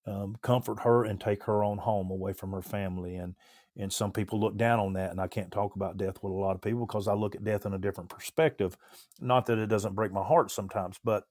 [0.07, 3.17] um, comfort her and take her on home away from her family.
[3.17, 3.35] And
[3.77, 6.37] and some people look down on that, and I can't talk about death with a
[6.37, 8.77] lot of people because I look at death in a different perspective.
[9.21, 11.25] Not that it doesn't break my heart sometimes, but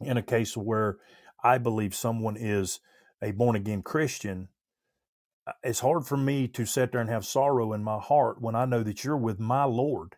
[0.00, 0.98] in a case where
[1.42, 2.80] I believe someone is
[3.22, 4.48] a born again Christian,
[5.46, 8.54] uh, it's hard for me to sit there and have sorrow in my heart when
[8.54, 10.16] I know that you're with my Lord.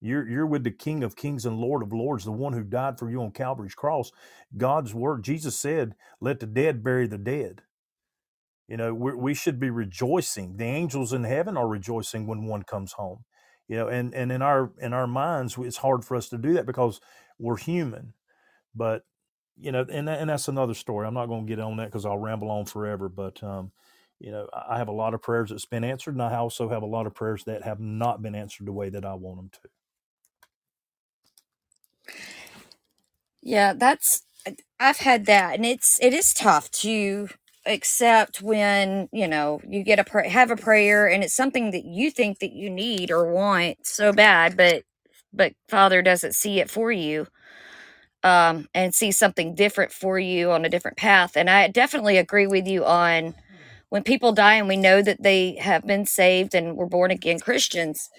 [0.00, 2.98] You're, you're with the King of Kings and Lord of Lords, the one who died
[2.98, 4.10] for you on Calvary's cross.
[4.56, 7.62] God's word, Jesus said, let the dead bury the dead.
[8.66, 10.56] You know, we we should be rejoicing.
[10.56, 13.24] The angels in heaven are rejoicing when one comes home.
[13.66, 16.54] You know, and, and in our in our minds, it's hard for us to do
[16.54, 17.00] that because
[17.36, 18.14] we're human.
[18.72, 19.02] But
[19.60, 21.06] you know, and and that's another story.
[21.06, 23.08] I'm not going to get on that because I'll ramble on forever.
[23.08, 23.72] But um,
[24.20, 26.82] you know, I have a lot of prayers that's been answered, and I also have
[26.82, 29.50] a lot of prayers that have not been answered the way that I want them
[29.52, 29.60] to.
[33.42, 34.22] Yeah, that's
[34.80, 37.28] I've had that and it's it is tough to
[37.66, 41.84] accept when, you know, you get a pray have a prayer and it's something that
[41.84, 44.84] you think that you need or want so bad, but
[45.32, 47.26] but Father doesn't see it for you
[48.22, 51.36] um, and see something different for you on a different path.
[51.36, 53.34] And I definitely agree with you on
[53.88, 57.40] when people die and we know that they have been saved and were born again
[57.40, 58.10] Christians.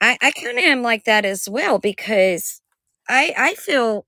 [0.00, 2.60] I, I kind of am like that as well because
[3.08, 4.06] I I feel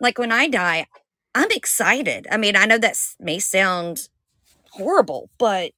[0.00, 0.86] like when I die,
[1.34, 2.26] I'm excited.
[2.30, 4.08] I mean, I know that may sound
[4.72, 5.72] horrible, but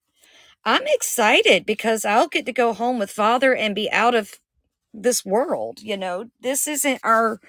[0.64, 4.34] I'm excited because I'll get to go home with Father and be out of
[4.94, 5.80] this world.
[5.82, 7.40] You know, this isn't our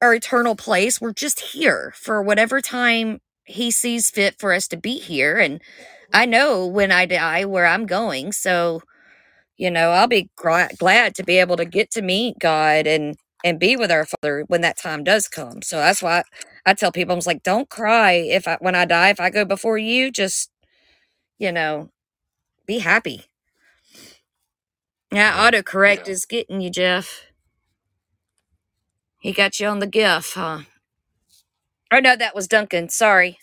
[0.00, 1.00] our eternal place.
[1.00, 5.38] We're just here for whatever time he sees fit for us to be here.
[5.38, 5.60] And
[6.12, 6.30] I mm-hmm.
[6.30, 8.32] know when I die where I'm going.
[8.32, 8.82] So,
[9.56, 13.60] you know, I'll be glad to be able to get to meet God and and
[13.60, 15.60] be with our Father when that time does come.
[15.60, 16.22] So that's why
[16.64, 19.28] I, tell people, I was like, don't cry if I when I die, if I
[19.30, 20.50] go before you, just
[21.38, 21.90] you know,
[22.66, 23.26] be happy.
[25.12, 25.50] Yeah.
[25.50, 27.26] autocorrect is getting you, Jeff.
[29.24, 30.60] He got you on the GIF, huh?
[31.90, 32.90] Oh no, that was Duncan.
[32.90, 33.38] Sorry.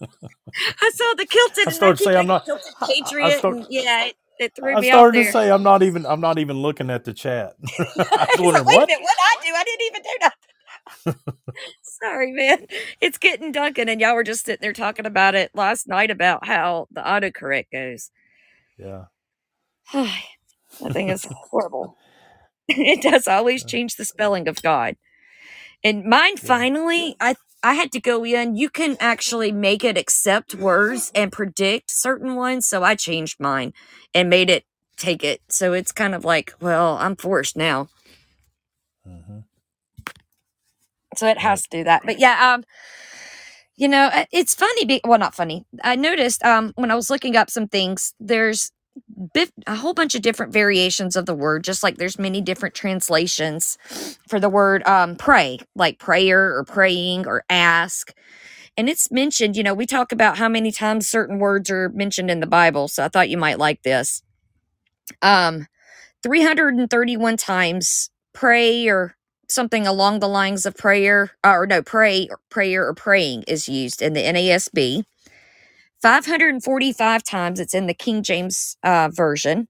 [0.82, 2.46] I saw the kilted I started to keep say I'm not.
[2.46, 3.56] kilted I, patriot start.
[3.56, 6.06] and yeah, it, it threw I me started to say I'm not even.
[6.06, 7.54] I'm not even looking at the chat.
[7.78, 8.88] I was like, wondering wait a what.
[8.88, 9.52] minute, what I do?
[9.56, 10.38] I didn't even do nothing.
[11.82, 12.66] Sorry, man.
[13.00, 16.46] It's getting Duncan, and y'all were just sitting there talking about it last night about
[16.46, 18.10] how the autocorrect goes.
[18.78, 19.06] Yeah.
[19.94, 21.96] that thing is horrible.
[22.78, 24.96] it does always change the spelling of God.
[25.84, 28.56] And mine finally, I I had to go in.
[28.56, 32.68] You can actually make it accept words and predict certain ones.
[32.68, 33.72] So I changed mine
[34.14, 34.64] and made it
[34.96, 35.42] take it.
[35.48, 37.88] So it's kind of like, well, I'm forced now.
[39.04, 39.38] hmm
[41.16, 42.02] So it has to do that.
[42.04, 42.64] But yeah, um,
[43.76, 44.84] you know, uh, it's funny.
[44.84, 45.64] Be- well, not funny.
[45.84, 48.70] I noticed um when I was looking up some things, there's
[49.66, 53.78] a whole bunch of different variations of the word, just like there's many different translations
[54.28, 58.14] for the word um pray, like prayer or praying or ask.
[58.76, 62.30] And it's mentioned, you know, we talk about how many times certain words are mentioned
[62.30, 62.88] in the Bible.
[62.88, 64.22] So I thought you might like this.
[65.22, 65.66] Um,
[66.22, 69.16] 331 times pray or
[69.48, 73.68] something along the lines of prayer, uh, or no, pray, or prayer or praying is
[73.68, 75.04] used in the NASB.
[76.02, 79.68] 545 times it's in the King James uh, Version,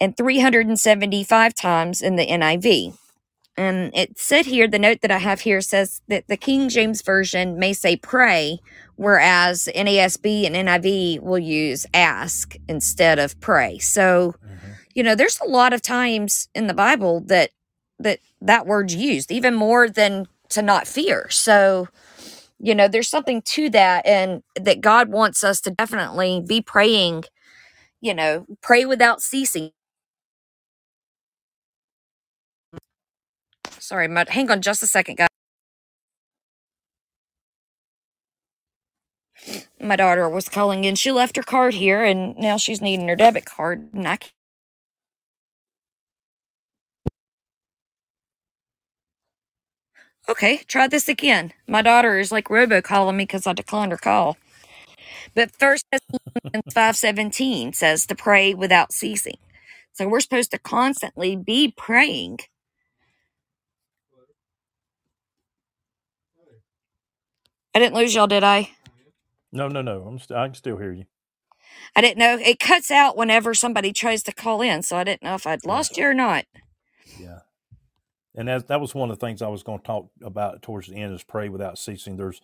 [0.00, 2.96] and 375 times in the NIV.
[3.56, 7.02] And it said here, the note that I have here says that the King James
[7.02, 8.58] Version may say pray,
[8.96, 13.78] whereas NASB and NIV will use ask instead of pray.
[13.78, 17.50] So, hmm you know, there's a lot of times in the Bible that
[17.98, 21.28] that that word's used, even more than to not fear.
[21.28, 21.88] So,
[22.58, 27.24] you know, there's something to that, and that God wants us to definitely be praying.
[28.00, 29.72] You know, pray without ceasing.
[33.78, 35.28] Sorry, my, hang on just a second, guys.
[39.80, 40.96] My daughter was calling in.
[40.96, 44.16] She left her card here, and now she's needing her debit card, and I.
[44.18, 44.35] Can't.
[50.28, 51.52] Okay, try this again.
[51.68, 54.38] My daughter is like robo calling me because I declined her call.
[55.34, 59.38] But First Thessalonians five seventeen says to pray without ceasing.
[59.94, 62.40] So we're supposed to constantly be praying.
[67.74, 68.70] I didn't lose y'all, did I?
[69.52, 70.02] No, no, no.
[70.04, 70.18] I'm.
[70.18, 71.06] St- I can still hear you.
[71.96, 75.22] I didn't know it cuts out whenever somebody tries to call in, so I didn't
[75.24, 75.66] know if I'd Yeah.
[75.66, 76.46] lost you or not.
[77.16, 77.40] Yeah.
[78.36, 80.88] And that that was one of the things I was going to talk about towards
[80.88, 82.16] the end is pray without ceasing.
[82.16, 82.40] There's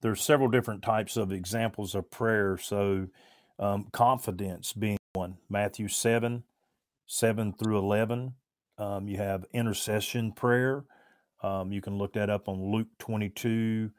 [0.00, 2.58] there's several different types of examples of prayer.
[2.58, 3.08] So
[3.58, 5.36] um, confidence being one.
[5.48, 6.44] Matthew seven,
[7.06, 8.34] seven through eleven.
[8.78, 10.84] Um, you have intercession prayer.
[11.42, 13.90] Um, you can look that up on Luke 22,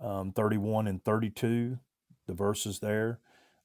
[0.00, 1.78] um, 31 and 32,
[2.26, 3.20] the verses there.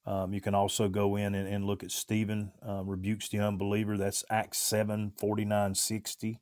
[0.05, 3.97] Um, you can also go in and, and look at Stephen uh, rebukes the unbeliever.
[3.97, 6.39] That's Acts 7, 49, 60.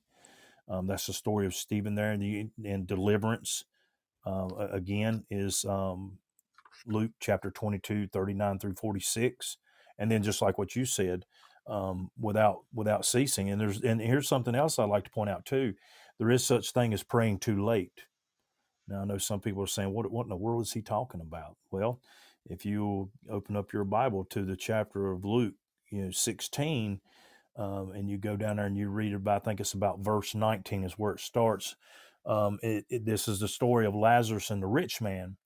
[0.69, 2.11] Um, that's the story of Stephen there.
[2.11, 3.63] And, the, and deliverance,
[4.25, 6.17] uh, again, is um,
[6.85, 9.57] Luke chapter 22, 39 through 46.
[9.97, 11.25] And then just like what you said,
[11.67, 13.49] um, without without ceasing.
[13.49, 15.73] And there's and here's something else I'd like to point out too.
[16.17, 18.05] There is such thing as praying too late.
[18.87, 21.21] Now I know some people are saying, "What what in the world is he talking
[21.21, 21.99] about?" Well,
[22.49, 25.55] if you open up your Bible to the chapter of Luke,
[25.91, 27.01] you know, 16,
[27.57, 30.35] um, and you go down there and you read about, I think it's about verse
[30.35, 31.75] 19 is where it starts.
[32.25, 35.37] Um, it, it, this is the story of Lazarus and the rich man,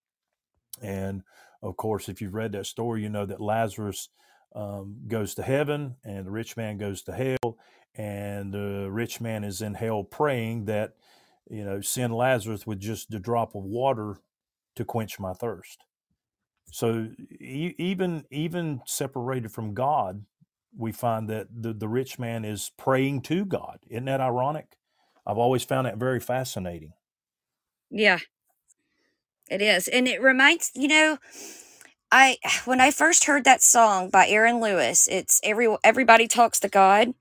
[0.81, 1.21] and
[1.61, 4.09] of course, if you've read that story, you know that Lazarus
[4.55, 7.57] um, goes to heaven and the rich man goes to hell.
[7.95, 10.93] And the rich man is in hell praying that
[11.49, 14.21] you know send lazarus with just a drop of water
[14.75, 15.83] to quench my thirst.
[16.71, 17.09] So
[17.39, 20.23] even even separated from god
[20.77, 24.77] we find that the, the rich man is praying to god isn't that ironic
[25.25, 26.93] i've always found that very fascinating
[27.89, 28.19] Yeah,
[29.49, 29.87] it is.
[29.87, 31.17] And it reminds, you know,
[32.11, 36.69] I when I first heard that song by Aaron Lewis, it's every everybody talks to
[36.69, 37.13] God.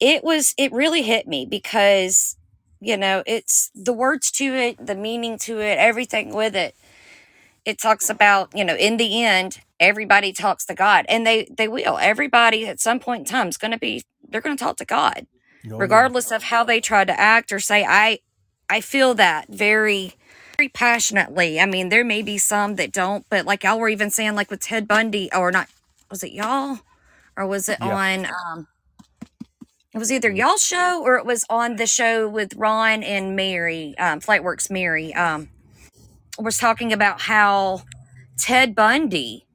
[0.00, 2.36] It was it really hit me because
[2.80, 6.76] you know, it's the words to it, the meaning to it, everything with it.
[7.64, 11.68] It talks about, you know, in the end, everybody talks to God and they they
[11.68, 11.98] will.
[11.98, 14.84] Everybody at some point in time is going to be they're going to talk to
[14.84, 15.26] God
[15.70, 18.20] oh regardless of how they try to act or say I
[18.68, 20.14] I feel that very
[20.58, 21.60] very passionately.
[21.60, 24.50] I mean, there may be some that don't, but like y'all were even saying like
[24.50, 25.68] with Ted Bundy or not
[26.10, 26.80] was it y'all
[27.36, 28.66] or was it yeah on um
[29.94, 33.94] it was either y'all show or it was on the show with Ron and Mary,
[33.98, 35.48] um Flightworks Mary, um
[36.38, 37.82] was talking about how
[38.36, 39.47] Ted Bundy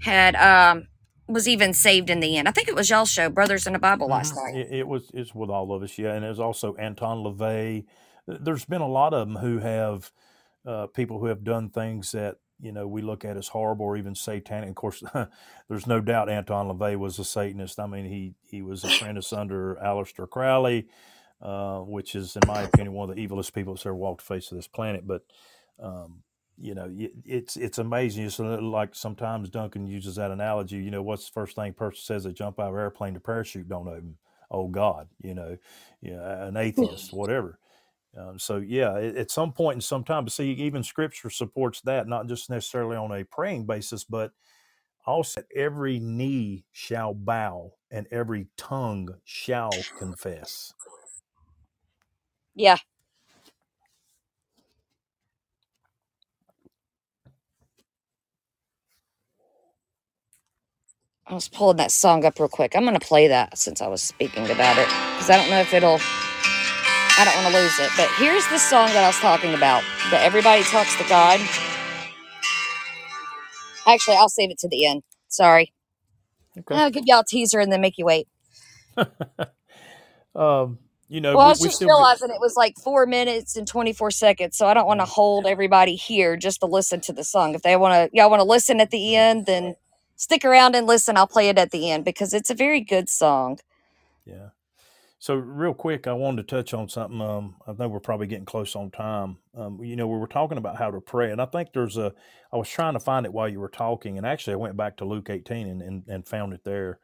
[0.00, 0.88] had um
[1.28, 2.48] was even saved in the end.
[2.48, 4.56] I think it was y'all show, Brothers in the Bible last hmm night.
[4.56, 7.84] It, it was it's with all of us, yeah, and there's also Anton LaVey.
[8.26, 10.12] There's been a lot of them who have
[10.66, 13.96] uh, people who have done things that you know we look at as horrible or
[13.96, 14.70] even satanic.
[14.70, 15.02] Of course,
[15.68, 17.78] there's no doubt Anton LaVey was a Satanist.
[17.80, 20.88] I mean, he he was apprentice under Aleister Crowley,
[21.42, 24.34] uh, which is, in my opinion, one of the evilest people that's ever walked the
[24.34, 25.06] face of this planet.
[25.06, 25.22] But
[25.80, 26.22] um,
[26.60, 26.88] you know,
[27.24, 28.24] it's it's amazing.
[28.26, 30.76] It's a little like sometimes Duncan uses that analogy.
[30.76, 33.14] You know, what's the first thing a person says they jump out of an airplane?
[33.14, 34.16] The parachute don't open.
[34.50, 35.56] Oh God, you know,
[36.02, 37.58] yeah, an atheist, whatever.
[38.18, 41.80] Um, so yeah, at, at some point in some time, but see, even Scripture supports
[41.82, 44.32] that, not just necessarily on a praying basis, but
[45.06, 50.74] also every knee shall bow and every tongue shall confess.
[52.54, 52.78] Yeah,
[61.30, 62.74] I was pulling that song up real quick.
[62.74, 65.60] I'm going to play that since I was speaking about it because I don't know
[65.60, 66.00] if it'll,
[67.04, 67.90] I don't want to lose it.
[67.96, 71.40] But here's the song that I was talking about that everybody talks to God.
[73.86, 75.02] Actually, I'll save it to the end.
[75.28, 75.72] Sorry.
[76.58, 76.74] Okay.
[76.74, 78.26] I'll give y'all a teaser and then make you wait.
[80.34, 80.78] um,
[81.08, 84.10] you know, Well, I was just get, realizing it was like four minutes and 24
[84.10, 84.56] seconds.
[84.56, 87.54] So I don't want to hold everybody here just to listen to the song.
[87.54, 89.76] If they want to, y'all want to listen at the end, then
[90.20, 91.16] stick around and listen.
[91.16, 93.58] I'll play it at the end because it's a very good song.
[94.26, 94.50] yeah.
[95.18, 97.20] So real quick, I wanted to touch on something.
[97.20, 99.38] Um, I know we're probably getting close on time.
[99.56, 102.14] Um, you know, we were talking about how to pray, and I think there's a.
[102.52, 104.98] I was trying to find it while you were talking, and actually, I went back
[104.98, 107.00] to Luke 18 and and, and found it there.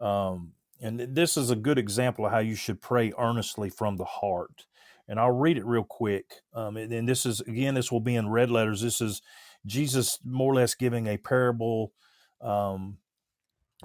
[0.00, 4.04] Um, and this is a good example of how you should pray earnestly from the
[4.04, 4.66] heart.
[5.08, 6.42] And I'll read it real quick.
[6.54, 8.82] Um, and, and this is again, this will be in red letters.
[8.82, 9.22] This is
[9.66, 11.92] Jesus more or less giving a parable.
[12.40, 12.98] Um,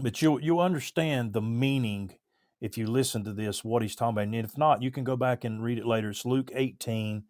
[0.01, 2.13] but you'll you'll understand the meaning
[2.61, 4.23] if you listen to this what he's talking about.
[4.23, 6.09] And if not you can go back and read it later.
[6.09, 7.23] It's luke 18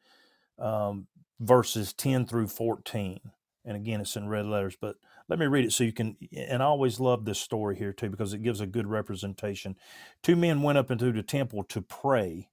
[0.60, 1.08] um,
[1.40, 3.20] verses 10 through 14
[3.66, 4.96] and again it's in red letters but
[5.28, 8.10] let me read it so you can and i always love this story here too
[8.10, 9.76] because it gives a good representation.
[10.22, 12.50] Two men went up into the temple to pray.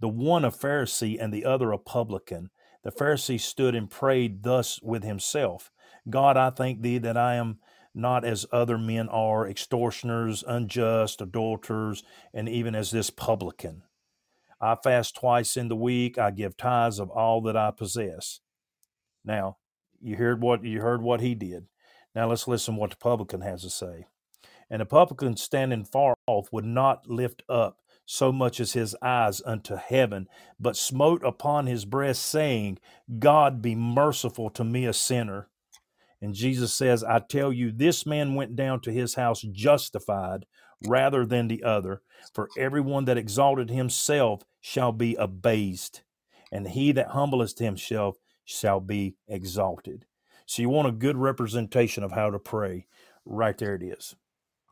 [0.00, 2.50] The one a Pharisee and the other a publican.
[2.84, 5.72] The Pharisee stood and prayed thus with himself.
[6.08, 7.58] God, I thank thee that I am
[7.96, 13.82] not as other men are, extortioners, unjust, adulterers, and even as this publican.
[14.60, 18.40] I fast twice in the week, I give tithes of all that I possess.
[19.24, 19.56] Now,
[20.00, 21.66] you heard what you heard what he did.
[22.14, 24.06] Now let's listen what the publican has to say.
[24.70, 29.42] And the publican standing far off would not lift up so much as his eyes
[29.44, 30.28] unto heaven,
[30.60, 32.78] but smote upon his breast, saying,
[33.18, 35.48] God be merciful to me, a sinner.
[36.26, 40.44] And Jesus says, I tell you, this man went down to his house justified
[40.84, 42.02] rather than the other.
[42.34, 46.02] For everyone that exalted himself shall be abased,
[46.50, 50.04] and he that humbleth himself shall be exalted.
[50.46, 52.88] So you want a good representation of how to pray.
[53.24, 54.16] Right there it is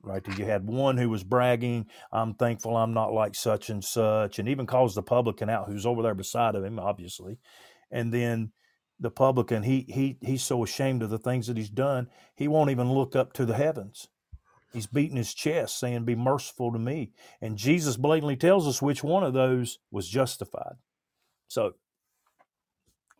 [0.02, 0.24] right?
[0.24, 0.34] there.
[0.34, 4.48] You had one who was bragging, I'm thankful I'm not like such and such, and
[4.48, 7.38] even calls the publican out who's over there beside of him, obviously.
[7.92, 8.50] And then
[9.00, 12.70] the publican, he he he's so ashamed of the things that he's done, he won't
[12.70, 14.08] even look up to the heavens.
[14.72, 17.12] He's beating his chest, saying, Be merciful to me.
[17.42, 20.76] And Jesus blatantly tells us which one of those was justified.
[21.48, 21.74] So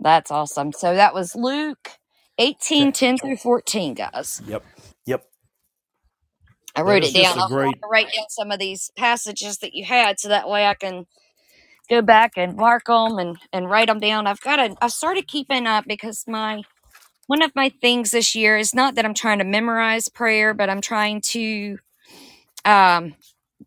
[0.01, 0.73] That's awesome.
[0.73, 1.91] So that was Luke
[2.39, 2.93] 18, okay.
[2.93, 4.43] 10 through 14, guys.
[4.47, 4.65] Yep.
[5.07, 5.25] Yep.
[6.75, 7.39] I That wrote is it just down.
[7.39, 7.83] a I'll have great.
[7.83, 11.07] to write down some of these passages that you had, so that way I can
[11.91, 14.27] go back and mark them and and write them down.
[14.27, 14.77] I've got to.
[14.83, 16.63] I started keeping up because my
[17.27, 20.71] one of my things this year is not that I'm trying to memorize prayer, but
[20.71, 21.79] I'm trying to
[22.65, 23.15] um,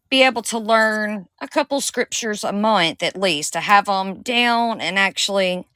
[0.09, 4.81] be able to learn a couple scriptures a month at least to have them down
[4.81, 5.67] and actually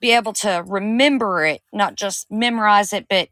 [0.00, 3.28] be able to remember it, not just memorize it, but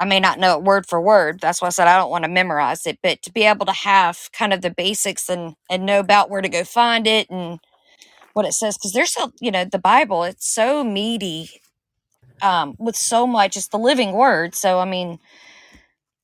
[0.00, 1.40] I may not know it word for word.
[1.40, 3.72] That's why I said I don't want to memorize it, but to be able to
[3.72, 7.60] have kind of the basics and and know about where to go find it and
[8.34, 11.50] what it says because there's so you know the Bible it's so meaty
[12.42, 15.18] um with so much it's the living word so I mean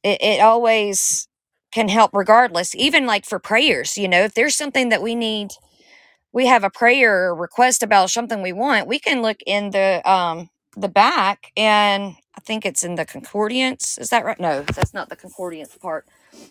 [0.05, 1.29] it, it always
[1.73, 5.51] can help regardless even like for prayers you know if there's something that we need
[6.33, 10.03] we have a prayer or request about something we want we can look in the
[10.11, 13.99] um the back and i think it's in the concordance.
[13.99, 14.39] Is that right?
[14.41, 16.07] No that's not the concordance part.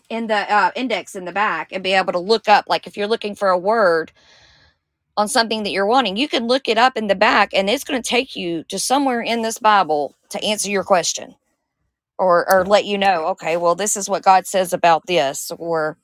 [0.10, 2.98] In the uh, index in the back and be able to look up like if
[2.98, 4.12] you're looking for a word
[5.18, 7.84] on something that you're wanting you can look it up in the back and it's
[7.86, 11.36] going to take you to somewhere in this bible to answer your question
[12.18, 15.98] or or let you know okay well this is what god says about this or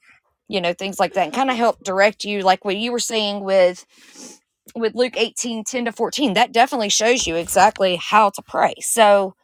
[0.48, 3.00] you know things like that and kind of help direct you like what you were
[3.00, 3.86] saying with
[4.76, 8.74] with luke 18 10 to 14 that definitely shows you exactly how to pray.
[8.80, 9.36] So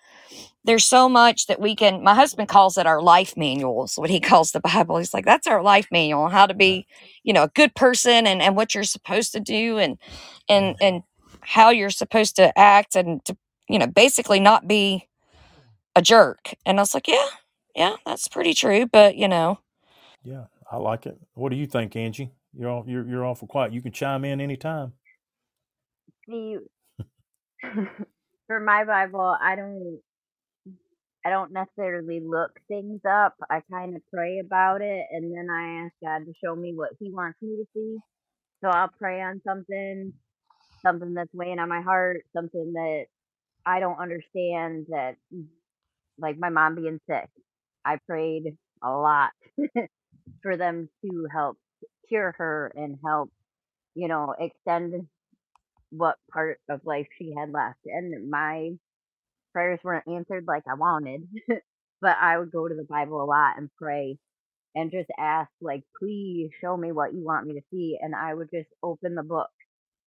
[0.67, 4.21] there's so much that we can my husband calls it our life manuals what he
[4.31, 6.87] calls the bible he's like that's our life manual on how to be
[7.23, 9.99] you know a good person and and what you're supposed to do and
[10.49, 11.03] and and
[11.41, 13.37] how you're supposed to act and to
[13.69, 15.09] you know basically not be
[15.95, 17.27] a jerk and i was like yeah
[17.75, 19.59] yeah that's pretty true but you know
[20.23, 20.45] Yeah.
[20.71, 21.17] I like it.
[21.35, 22.31] What do you think, Angie?
[22.53, 23.73] You're all, you're you're awful quiet.
[23.73, 24.93] You can chime in anytime.
[26.29, 26.57] See,
[28.47, 29.99] for my Bible, I don't
[31.27, 33.35] I don't necessarily look things up.
[33.49, 36.91] I kind of pray about it and then I ask God to show me what
[37.01, 37.97] he wants me to see.
[38.63, 40.13] So I'll pray on something,
[40.85, 43.05] something that's weighing on my heart, something that
[43.65, 45.17] I don't understand that
[46.17, 47.29] like my mom being sick.
[47.83, 49.31] I prayed a lot
[50.43, 51.57] for them to help
[52.07, 53.31] cure her and help,
[53.95, 55.07] you know, extend
[55.91, 57.79] what part of life she had left.
[57.85, 58.71] And my
[59.57, 61.23] prayers weren't answered like I wanted,
[62.01, 64.19] but I would go to the Bible a lot and pray
[64.75, 67.97] and just ask, like, please show me what you want me to see.
[67.99, 69.49] And I would just open the book,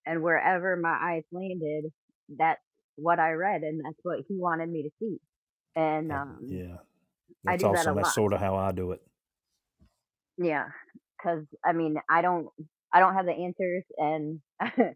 [0.05, 1.91] and wherever my eyes landed,
[2.29, 2.61] that's
[2.95, 5.17] what I read, and that's what he wanted me to see.
[5.75, 6.77] And um, yeah.
[7.45, 7.95] I That's do that.
[7.95, 9.01] That's sort of how I do it.
[10.37, 10.67] Yeah,
[11.17, 12.47] because I mean, I don't,
[12.93, 14.39] I don't have the answers, and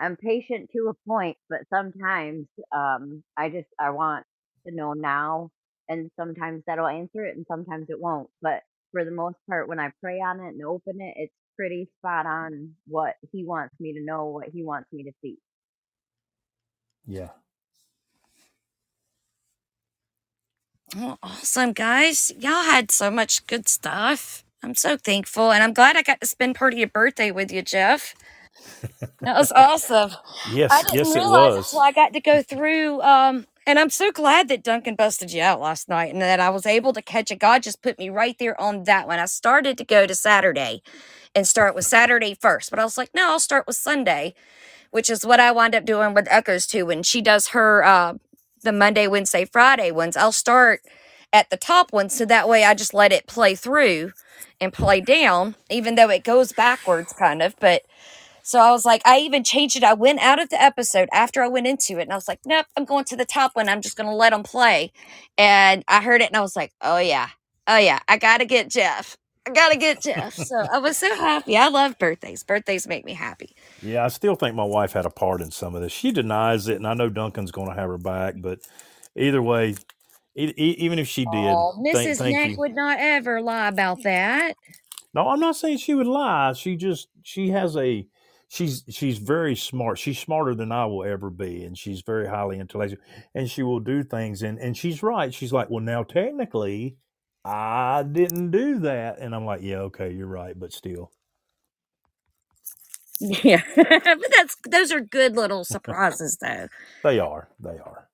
[0.00, 4.26] I'm patient to a point, but sometimes um, I just I want
[4.66, 5.50] to know now,
[5.88, 8.30] and sometimes that'll answer it, and sometimes it won't.
[8.42, 11.88] But for the most part, when I pray on it and open it, it's pretty
[11.98, 15.38] spot on what he wants me to know, what he wants me to see.
[17.06, 17.30] Yeah.
[20.96, 22.32] Well, awesome, guys.
[22.38, 24.44] Y'all had so much good stuff.
[24.62, 25.52] I'm so thankful.
[25.52, 28.14] And I'm glad I got to spend part of your birthday with you, Jeff.
[29.24, 30.12] That was awesome.
[30.70, 30.84] I Yes.
[30.84, 31.80] didn't Yes, it realize until.
[31.80, 33.02] I got to go through.
[33.02, 36.50] Um, and I'm so glad that Duncan busted you out last night and that I
[36.50, 37.38] was able to catch it.
[37.40, 39.20] God just put me right there on that one.
[39.20, 40.82] I started to go to Saturday
[41.34, 44.32] and start with Saturday first, but I was like, no, I'll start with Sunday
[44.90, 46.86] which is what I wind up doing with Echoes too.
[46.86, 48.14] When she does her uh,
[48.62, 50.82] the Monday, Wednesday, Friday ones, I'll start
[51.32, 54.12] at the top one so that way I just let it play through
[54.60, 57.54] and play down, even though it goes backwards kind of.
[57.60, 57.82] But
[58.50, 59.84] so I was like, I even changed it.
[59.84, 62.40] I went out of the episode after I went into it, and I was like,
[62.44, 63.68] nope, I'm going to the top one.
[63.68, 64.90] I'm just going to let them play.
[65.38, 67.28] And I heard it, and I was like, oh yeah,
[67.68, 69.16] oh yeah, I got to get Jeff.
[69.46, 70.34] I got to get Jeff.
[70.34, 71.56] So I was so happy.
[71.56, 72.42] I love birthdays.
[72.42, 73.54] Birthdays make me happy.
[73.80, 75.92] Yeah, I still think my wife had a part in some of this.
[75.92, 78.34] She denies it, and I know Duncan's going to have her back.
[78.38, 78.58] But
[79.16, 79.76] either way,
[80.36, 82.18] e- e- even if she did, Oh, thank Mrs.
[82.18, 82.58] thank Neck you.
[82.58, 84.54] would not ever lie about that.
[85.14, 86.52] No, I'm not saying she would lie.
[86.54, 88.06] She just she has a
[88.50, 89.98] she's she's very smart.
[89.98, 93.00] She's smarter than I will ever be, and she's very highly intellectual.
[93.34, 95.32] And she will do things, and and she's right.
[95.32, 96.98] She's like, well, now technically,
[97.44, 101.12] I didn't do that, and I'm like, yeah, okay, you're right, but still,
[103.20, 106.68] Yeah, but that's those are good little surprises, though.
[107.04, 108.08] they are, they are.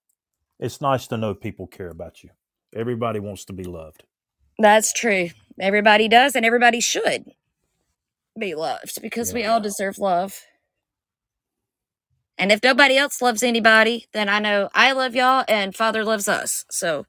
[0.61, 2.31] It's nice to know people care about you.
[2.75, 4.05] Everybody wants to be loved.
[4.59, 5.31] That's true.
[5.61, 7.25] Everybody does, and everybody should
[8.39, 10.41] be loved because we all deserve love.
[12.39, 16.29] And if nobody else loves anybody, then I know I love y'all and Father loves
[16.29, 16.65] us.
[16.71, 17.07] So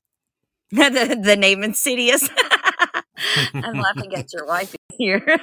[0.70, 2.28] the, the name Insidious.
[3.54, 5.24] I'm laughing at your wife here.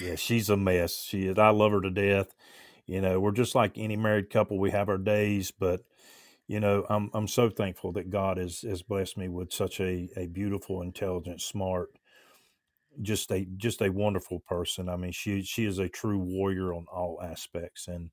[0.00, 1.02] yeah, she's a mess.
[1.02, 1.38] She is.
[1.38, 2.28] I love her to death.
[2.86, 4.58] You know, we're just like any married couple.
[4.58, 5.80] We have our days, but
[6.46, 10.08] you know, I'm I'm so thankful that God has has blessed me with such a
[10.16, 11.90] a beautiful, intelligent, smart,
[13.02, 14.88] just a just a wonderful person.
[14.88, 18.10] I mean, she she is a true warrior on all aspects, and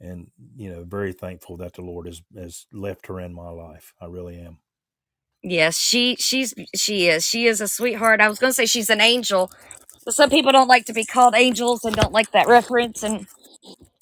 [0.00, 3.94] and you know, very thankful that the Lord has has left her in my life.
[4.00, 4.58] I really am.
[5.42, 7.26] yes, she she's she is.
[7.26, 8.20] She is a sweetheart.
[8.20, 9.50] I was gonna say she's an angel.
[10.04, 13.26] But some people don't like to be called angels and don't like that reference and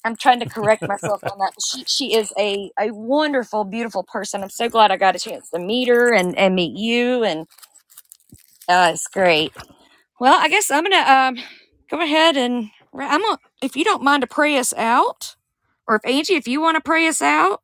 [0.03, 1.53] I'm trying to correct myself on that.
[1.63, 4.43] She she is a, a wonderful, beautiful person.
[4.43, 7.47] I'm so glad I got a chance to meet her and, and meet you and
[8.69, 9.53] uh, it's great.
[10.19, 11.37] Well, I guess I'm gonna um
[11.91, 15.35] go ahead and I'm gonna if you don't mind to pray us out,
[15.87, 17.61] or if Angie, if you want to pray us out,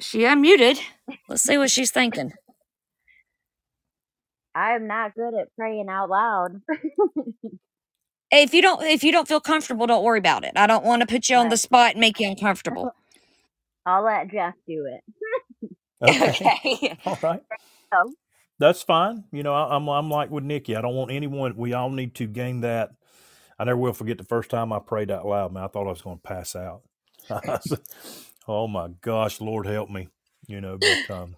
[0.00, 0.80] she unmuted.
[1.28, 2.34] Let's see what she's thinking.
[4.54, 6.62] I'm not good at praying out loud.
[8.30, 10.52] If you don't if you don't feel comfortable, don't worry about it.
[10.56, 11.58] I don't want to put you on the Right.
[11.58, 12.94] spot and make you uncomfortable.
[13.86, 15.02] I'll let Jeff do it.
[16.02, 16.98] Okay, okay.
[17.06, 17.42] all right.
[17.92, 18.14] So,
[18.58, 19.24] That's fine.
[19.32, 20.76] You know, I, I'm I'm like with Nikki.
[20.76, 21.56] I don't want anyone.
[21.56, 22.92] We all need to gain that.
[23.58, 25.52] I never will forget the first time I prayed out loud.
[25.52, 26.82] Man, I thought I was going to pass out.
[27.48, 27.80] I said,
[28.48, 30.08] oh my gosh, Lord help me.
[30.48, 31.36] You know, but um,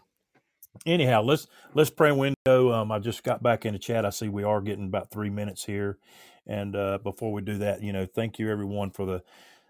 [0.86, 2.72] anyhow, let's let's pray window.
[2.72, 4.06] Um, I just got back in the chat.
[4.06, 5.98] I see we are getting about three minutes here,
[6.46, 9.22] and uh, before we do that, you know, thank you everyone for the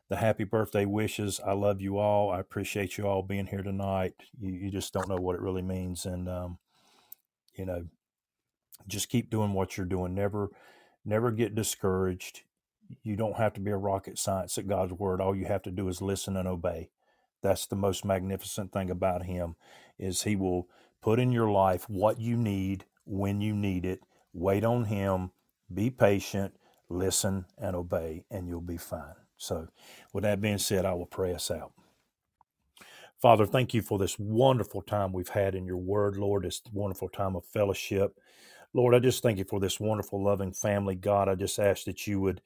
[0.08, 1.40] the happy birthday wishes.
[1.44, 2.30] I love you all.
[2.30, 4.14] I appreciate you all being here tonight.
[4.40, 6.58] You, you just don't know what it really means, and um,
[7.54, 7.86] you know,
[8.86, 10.14] just keep doing what you're doing.
[10.14, 10.50] Never,
[11.04, 12.42] never get discouraged.
[13.02, 15.20] You don't have to be a rocket science at God's word.
[15.20, 16.90] All you have to do is listen and obey.
[17.42, 19.56] That's the most magnificent thing about him
[19.98, 20.68] is he will
[21.02, 24.00] put in your life what you need when you need it.
[24.32, 25.30] Wait on him,
[25.72, 26.54] be patient,
[26.88, 29.25] listen and obey, and you'll be fine.
[29.38, 29.68] So,
[30.12, 31.72] with that being said, I will pray us out.
[33.20, 36.44] Father, thank you for this wonderful time we've had in your word, Lord.
[36.44, 38.18] This wonderful time of fellowship.
[38.74, 40.94] Lord, I just thank you for this wonderful, loving family.
[40.94, 42.42] God, I just ask that you would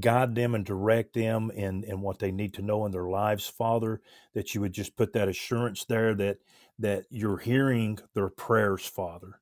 [0.00, 3.46] guide them and direct them in, in what they need to know in their lives,
[3.46, 4.00] Father,
[4.34, 6.38] that you would just put that assurance there that
[6.78, 9.40] that you're hearing their prayers, Father.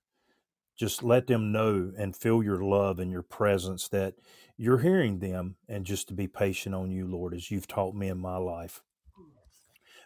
[0.77, 4.15] Just let them know and feel your love and your presence that
[4.63, 8.07] you're hearing them and just to be patient on you, Lord, as you've taught me
[8.07, 8.81] in my life.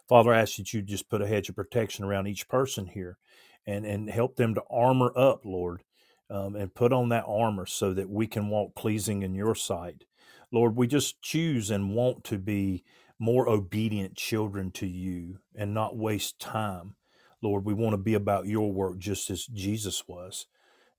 [0.08, 3.18] Father, I ask that you just put a hedge of protection around each person here
[3.66, 5.82] and, and help them to armor up, Lord,
[6.30, 10.04] um, and put on that armor so that we can walk pleasing in your sight.
[10.50, 12.82] Lord, we just choose and want to be
[13.18, 16.96] more obedient children to you and not waste time.
[17.42, 20.46] Lord, we want to be about your work just as Jesus was.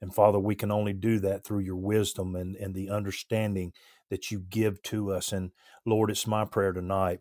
[0.01, 3.73] And Father, we can only do that through your wisdom and, and the understanding
[4.09, 5.31] that you give to us.
[5.31, 5.51] And
[5.85, 7.19] Lord, it's my prayer tonight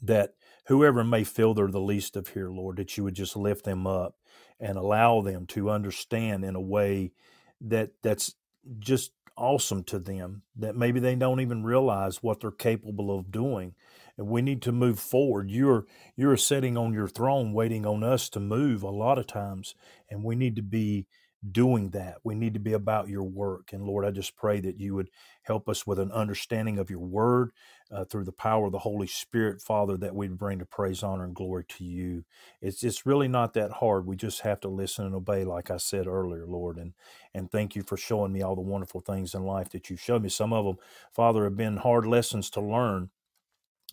[0.00, 0.34] that
[0.66, 3.86] whoever may feel they're the least of here, Lord, that you would just lift them
[3.86, 4.14] up
[4.60, 7.12] and allow them to understand in a way
[7.60, 8.34] that that's
[8.78, 13.74] just awesome to them that maybe they don't even realize what they're capable of doing
[14.18, 18.28] and we need to move forward you're you're sitting on your throne waiting on us
[18.28, 19.74] to move a lot of times
[20.10, 21.06] and we need to be
[21.50, 24.78] doing that we need to be about your work and lord i just pray that
[24.78, 25.10] you would
[25.42, 27.50] help us with an understanding of your word
[27.92, 31.24] uh, through the power of the Holy Spirit, Father, that we'd bring to praise, honor,
[31.24, 32.24] and glory to you.
[32.62, 34.06] It's it's really not that hard.
[34.06, 36.78] We just have to listen and obey, like I said earlier, Lord.
[36.78, 36.94] And
[37.34, 40.22] and thank you for showing me all the wonderful things in life that you've showed
[40.22, 40.30] me.
[40.30, 40.76] Some of them,
[41.12, 43.10] Father, have been hard lessons to learn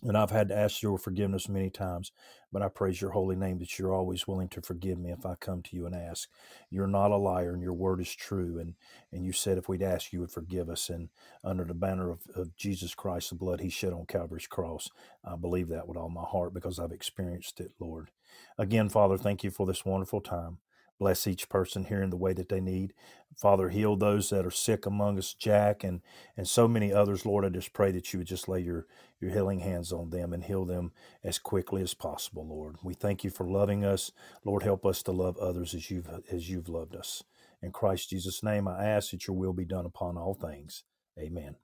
[0.02, 2.12] and I've had to ask your forgiveness many times,
[2.52, 5.34] but I praise your holy name that you're always willing to forgive me if I
[5.36, 6.28] come to you and ask.
[6.70, 8.58] You're not a liar and your word is true.
[8.58, 8.74] And,
[9.12, 10.88] and you said if we'd ask, you would forgive us.
[10.90, 11.10] And
[11.44, 14.88] under the banner of, of Jesus Christ, the blood he shed on Calvary's cross,
[15.24, 18.10] I believe that with all my heart because I've experienced it, Lord.
[18.58, 20.58] Again, Father, thank you for this wonderful time.
[20.98, 22.92] Bless each person here in the way that they need.
[23.36, 26.02] Father, heal those that are sick among us, Jack, and,
[26.36, 27.24] and so many others.
[27.26, 28.86] Lord, I just pray that you would just lay your
[29.20, 30.92] your healing hands on them and heal them
[31.24, 32.76] as quickly as possible, Lord.
[32.82, 34.12] We thank you for loving us.
[34.44, 37.24] Lord, help us to love others as you've as you've loved us.
[37.62, 40.84] In Christ Jesus' name, I ask that your will be done upon all things.
[41.18, 41.56] Amen.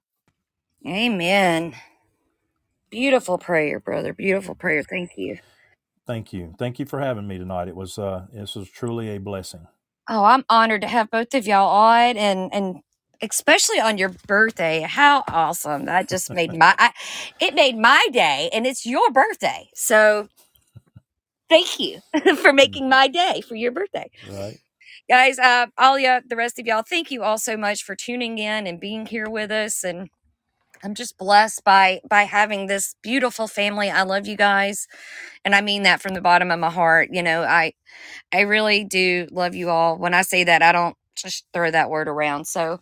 [0.87, 1.75] Amen.
[2.91, 4.13] Beautiful prayer, brother.
[4.13, 4.83] Beautiful prayer.
[4.83, 5.39] Thank you.
[6.07, 6.55] Thank you.
[6.59, 7.69] Thank you for having me tonight.
[7.69, 9.67] It was uh this was truly a blessing.
[10.09, 12.77] Oh, I'm honored to have both of y'all on and and
[13.21, 14.81] especially on your birthday.
[14.81, 15.85] How awesome!
[15.85, 16.91] That just made my I,
[17.39, 19.69] it made my day, and it's your birthday.
[19.75, 20.27] So
[21.49, 21.99] thank you
[22.37, 24.09] for making my day for your birthday.
[24.29, 24.59] Right.
[25.09, 28.67] Guys, uh, Alia, the rest of y'all, thank you all so much for tuning in
[28.67, 29.83] and being here with us.
[29.83, 30.09] And
[30.83, 33.89] I'm just blessed by by having this beautiful family.
[33.89, 34.87] I love you guys,
[35.45, 37.09] and I mean that from the bottom of my heart.
[37.11, 37.73] You know, I
[38.33, 39.97] I really do love you all.
[39.97, 42.45] When I say that, I don't just throw that word around.
[42.47, 42.81] So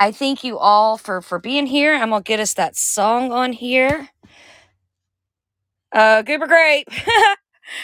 [0.00, 1.94] I thank you all for for being here.
[1.94, 4.10] I'm gonna get us that song on here.
[5.92, 6.88] Uh, Goober Grape.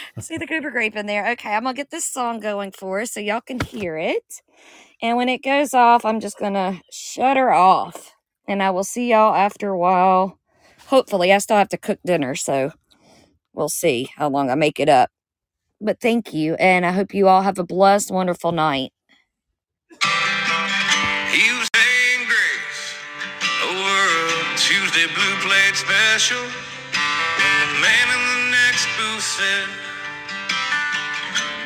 [0.19, 1.29] See the Goober Grape in there.
[1.31, 4.41] Okay, I'm gonna get this song going for us so y'all can hear it.
[5.01, 8.13] And when it goes off, I'm just gonna shut her off.
[8.47, 10.39] And I will see y'all after a while.
[10.87, 12.71] Hopefully, I still have to cook dinner, so
[13.53, 15.11] we'll see how long I make it up.
[15.81, 18.91] But thank you, and I hope you all have a blessed, wonderful night.
[25.89, 26.37] Special.
[26.37, 29.67] When the man in the next booth said,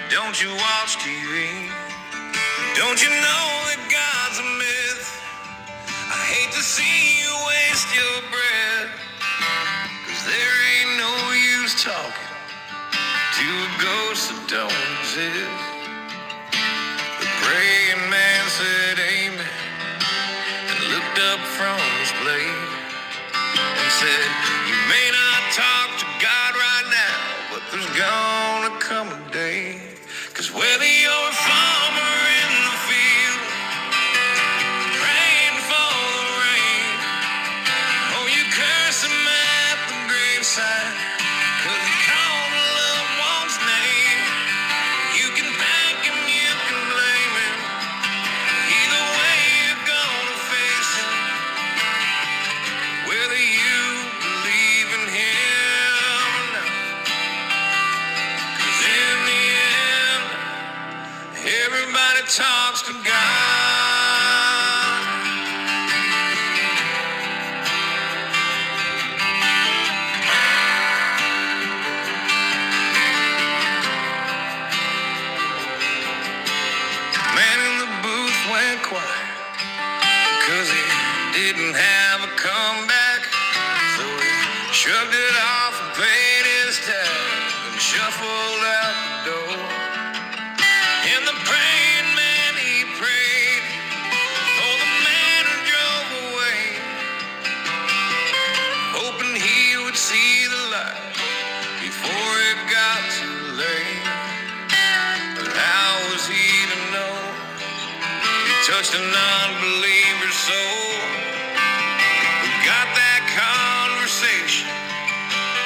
[0.09, 1.67] Don't you watch TV?
[2.79, 5.03] Don't you know that God's a myth?
[6.07, 8.95] I hate to see you waste your breath.
[10.07, 11.13] Cause there ain't no
[11.59, 12.31] use talking
[13.19, 15.62] to a ghost that don't exist.
[24.05, 24.32] And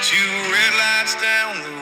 [0.08, 1.77] two red lights down the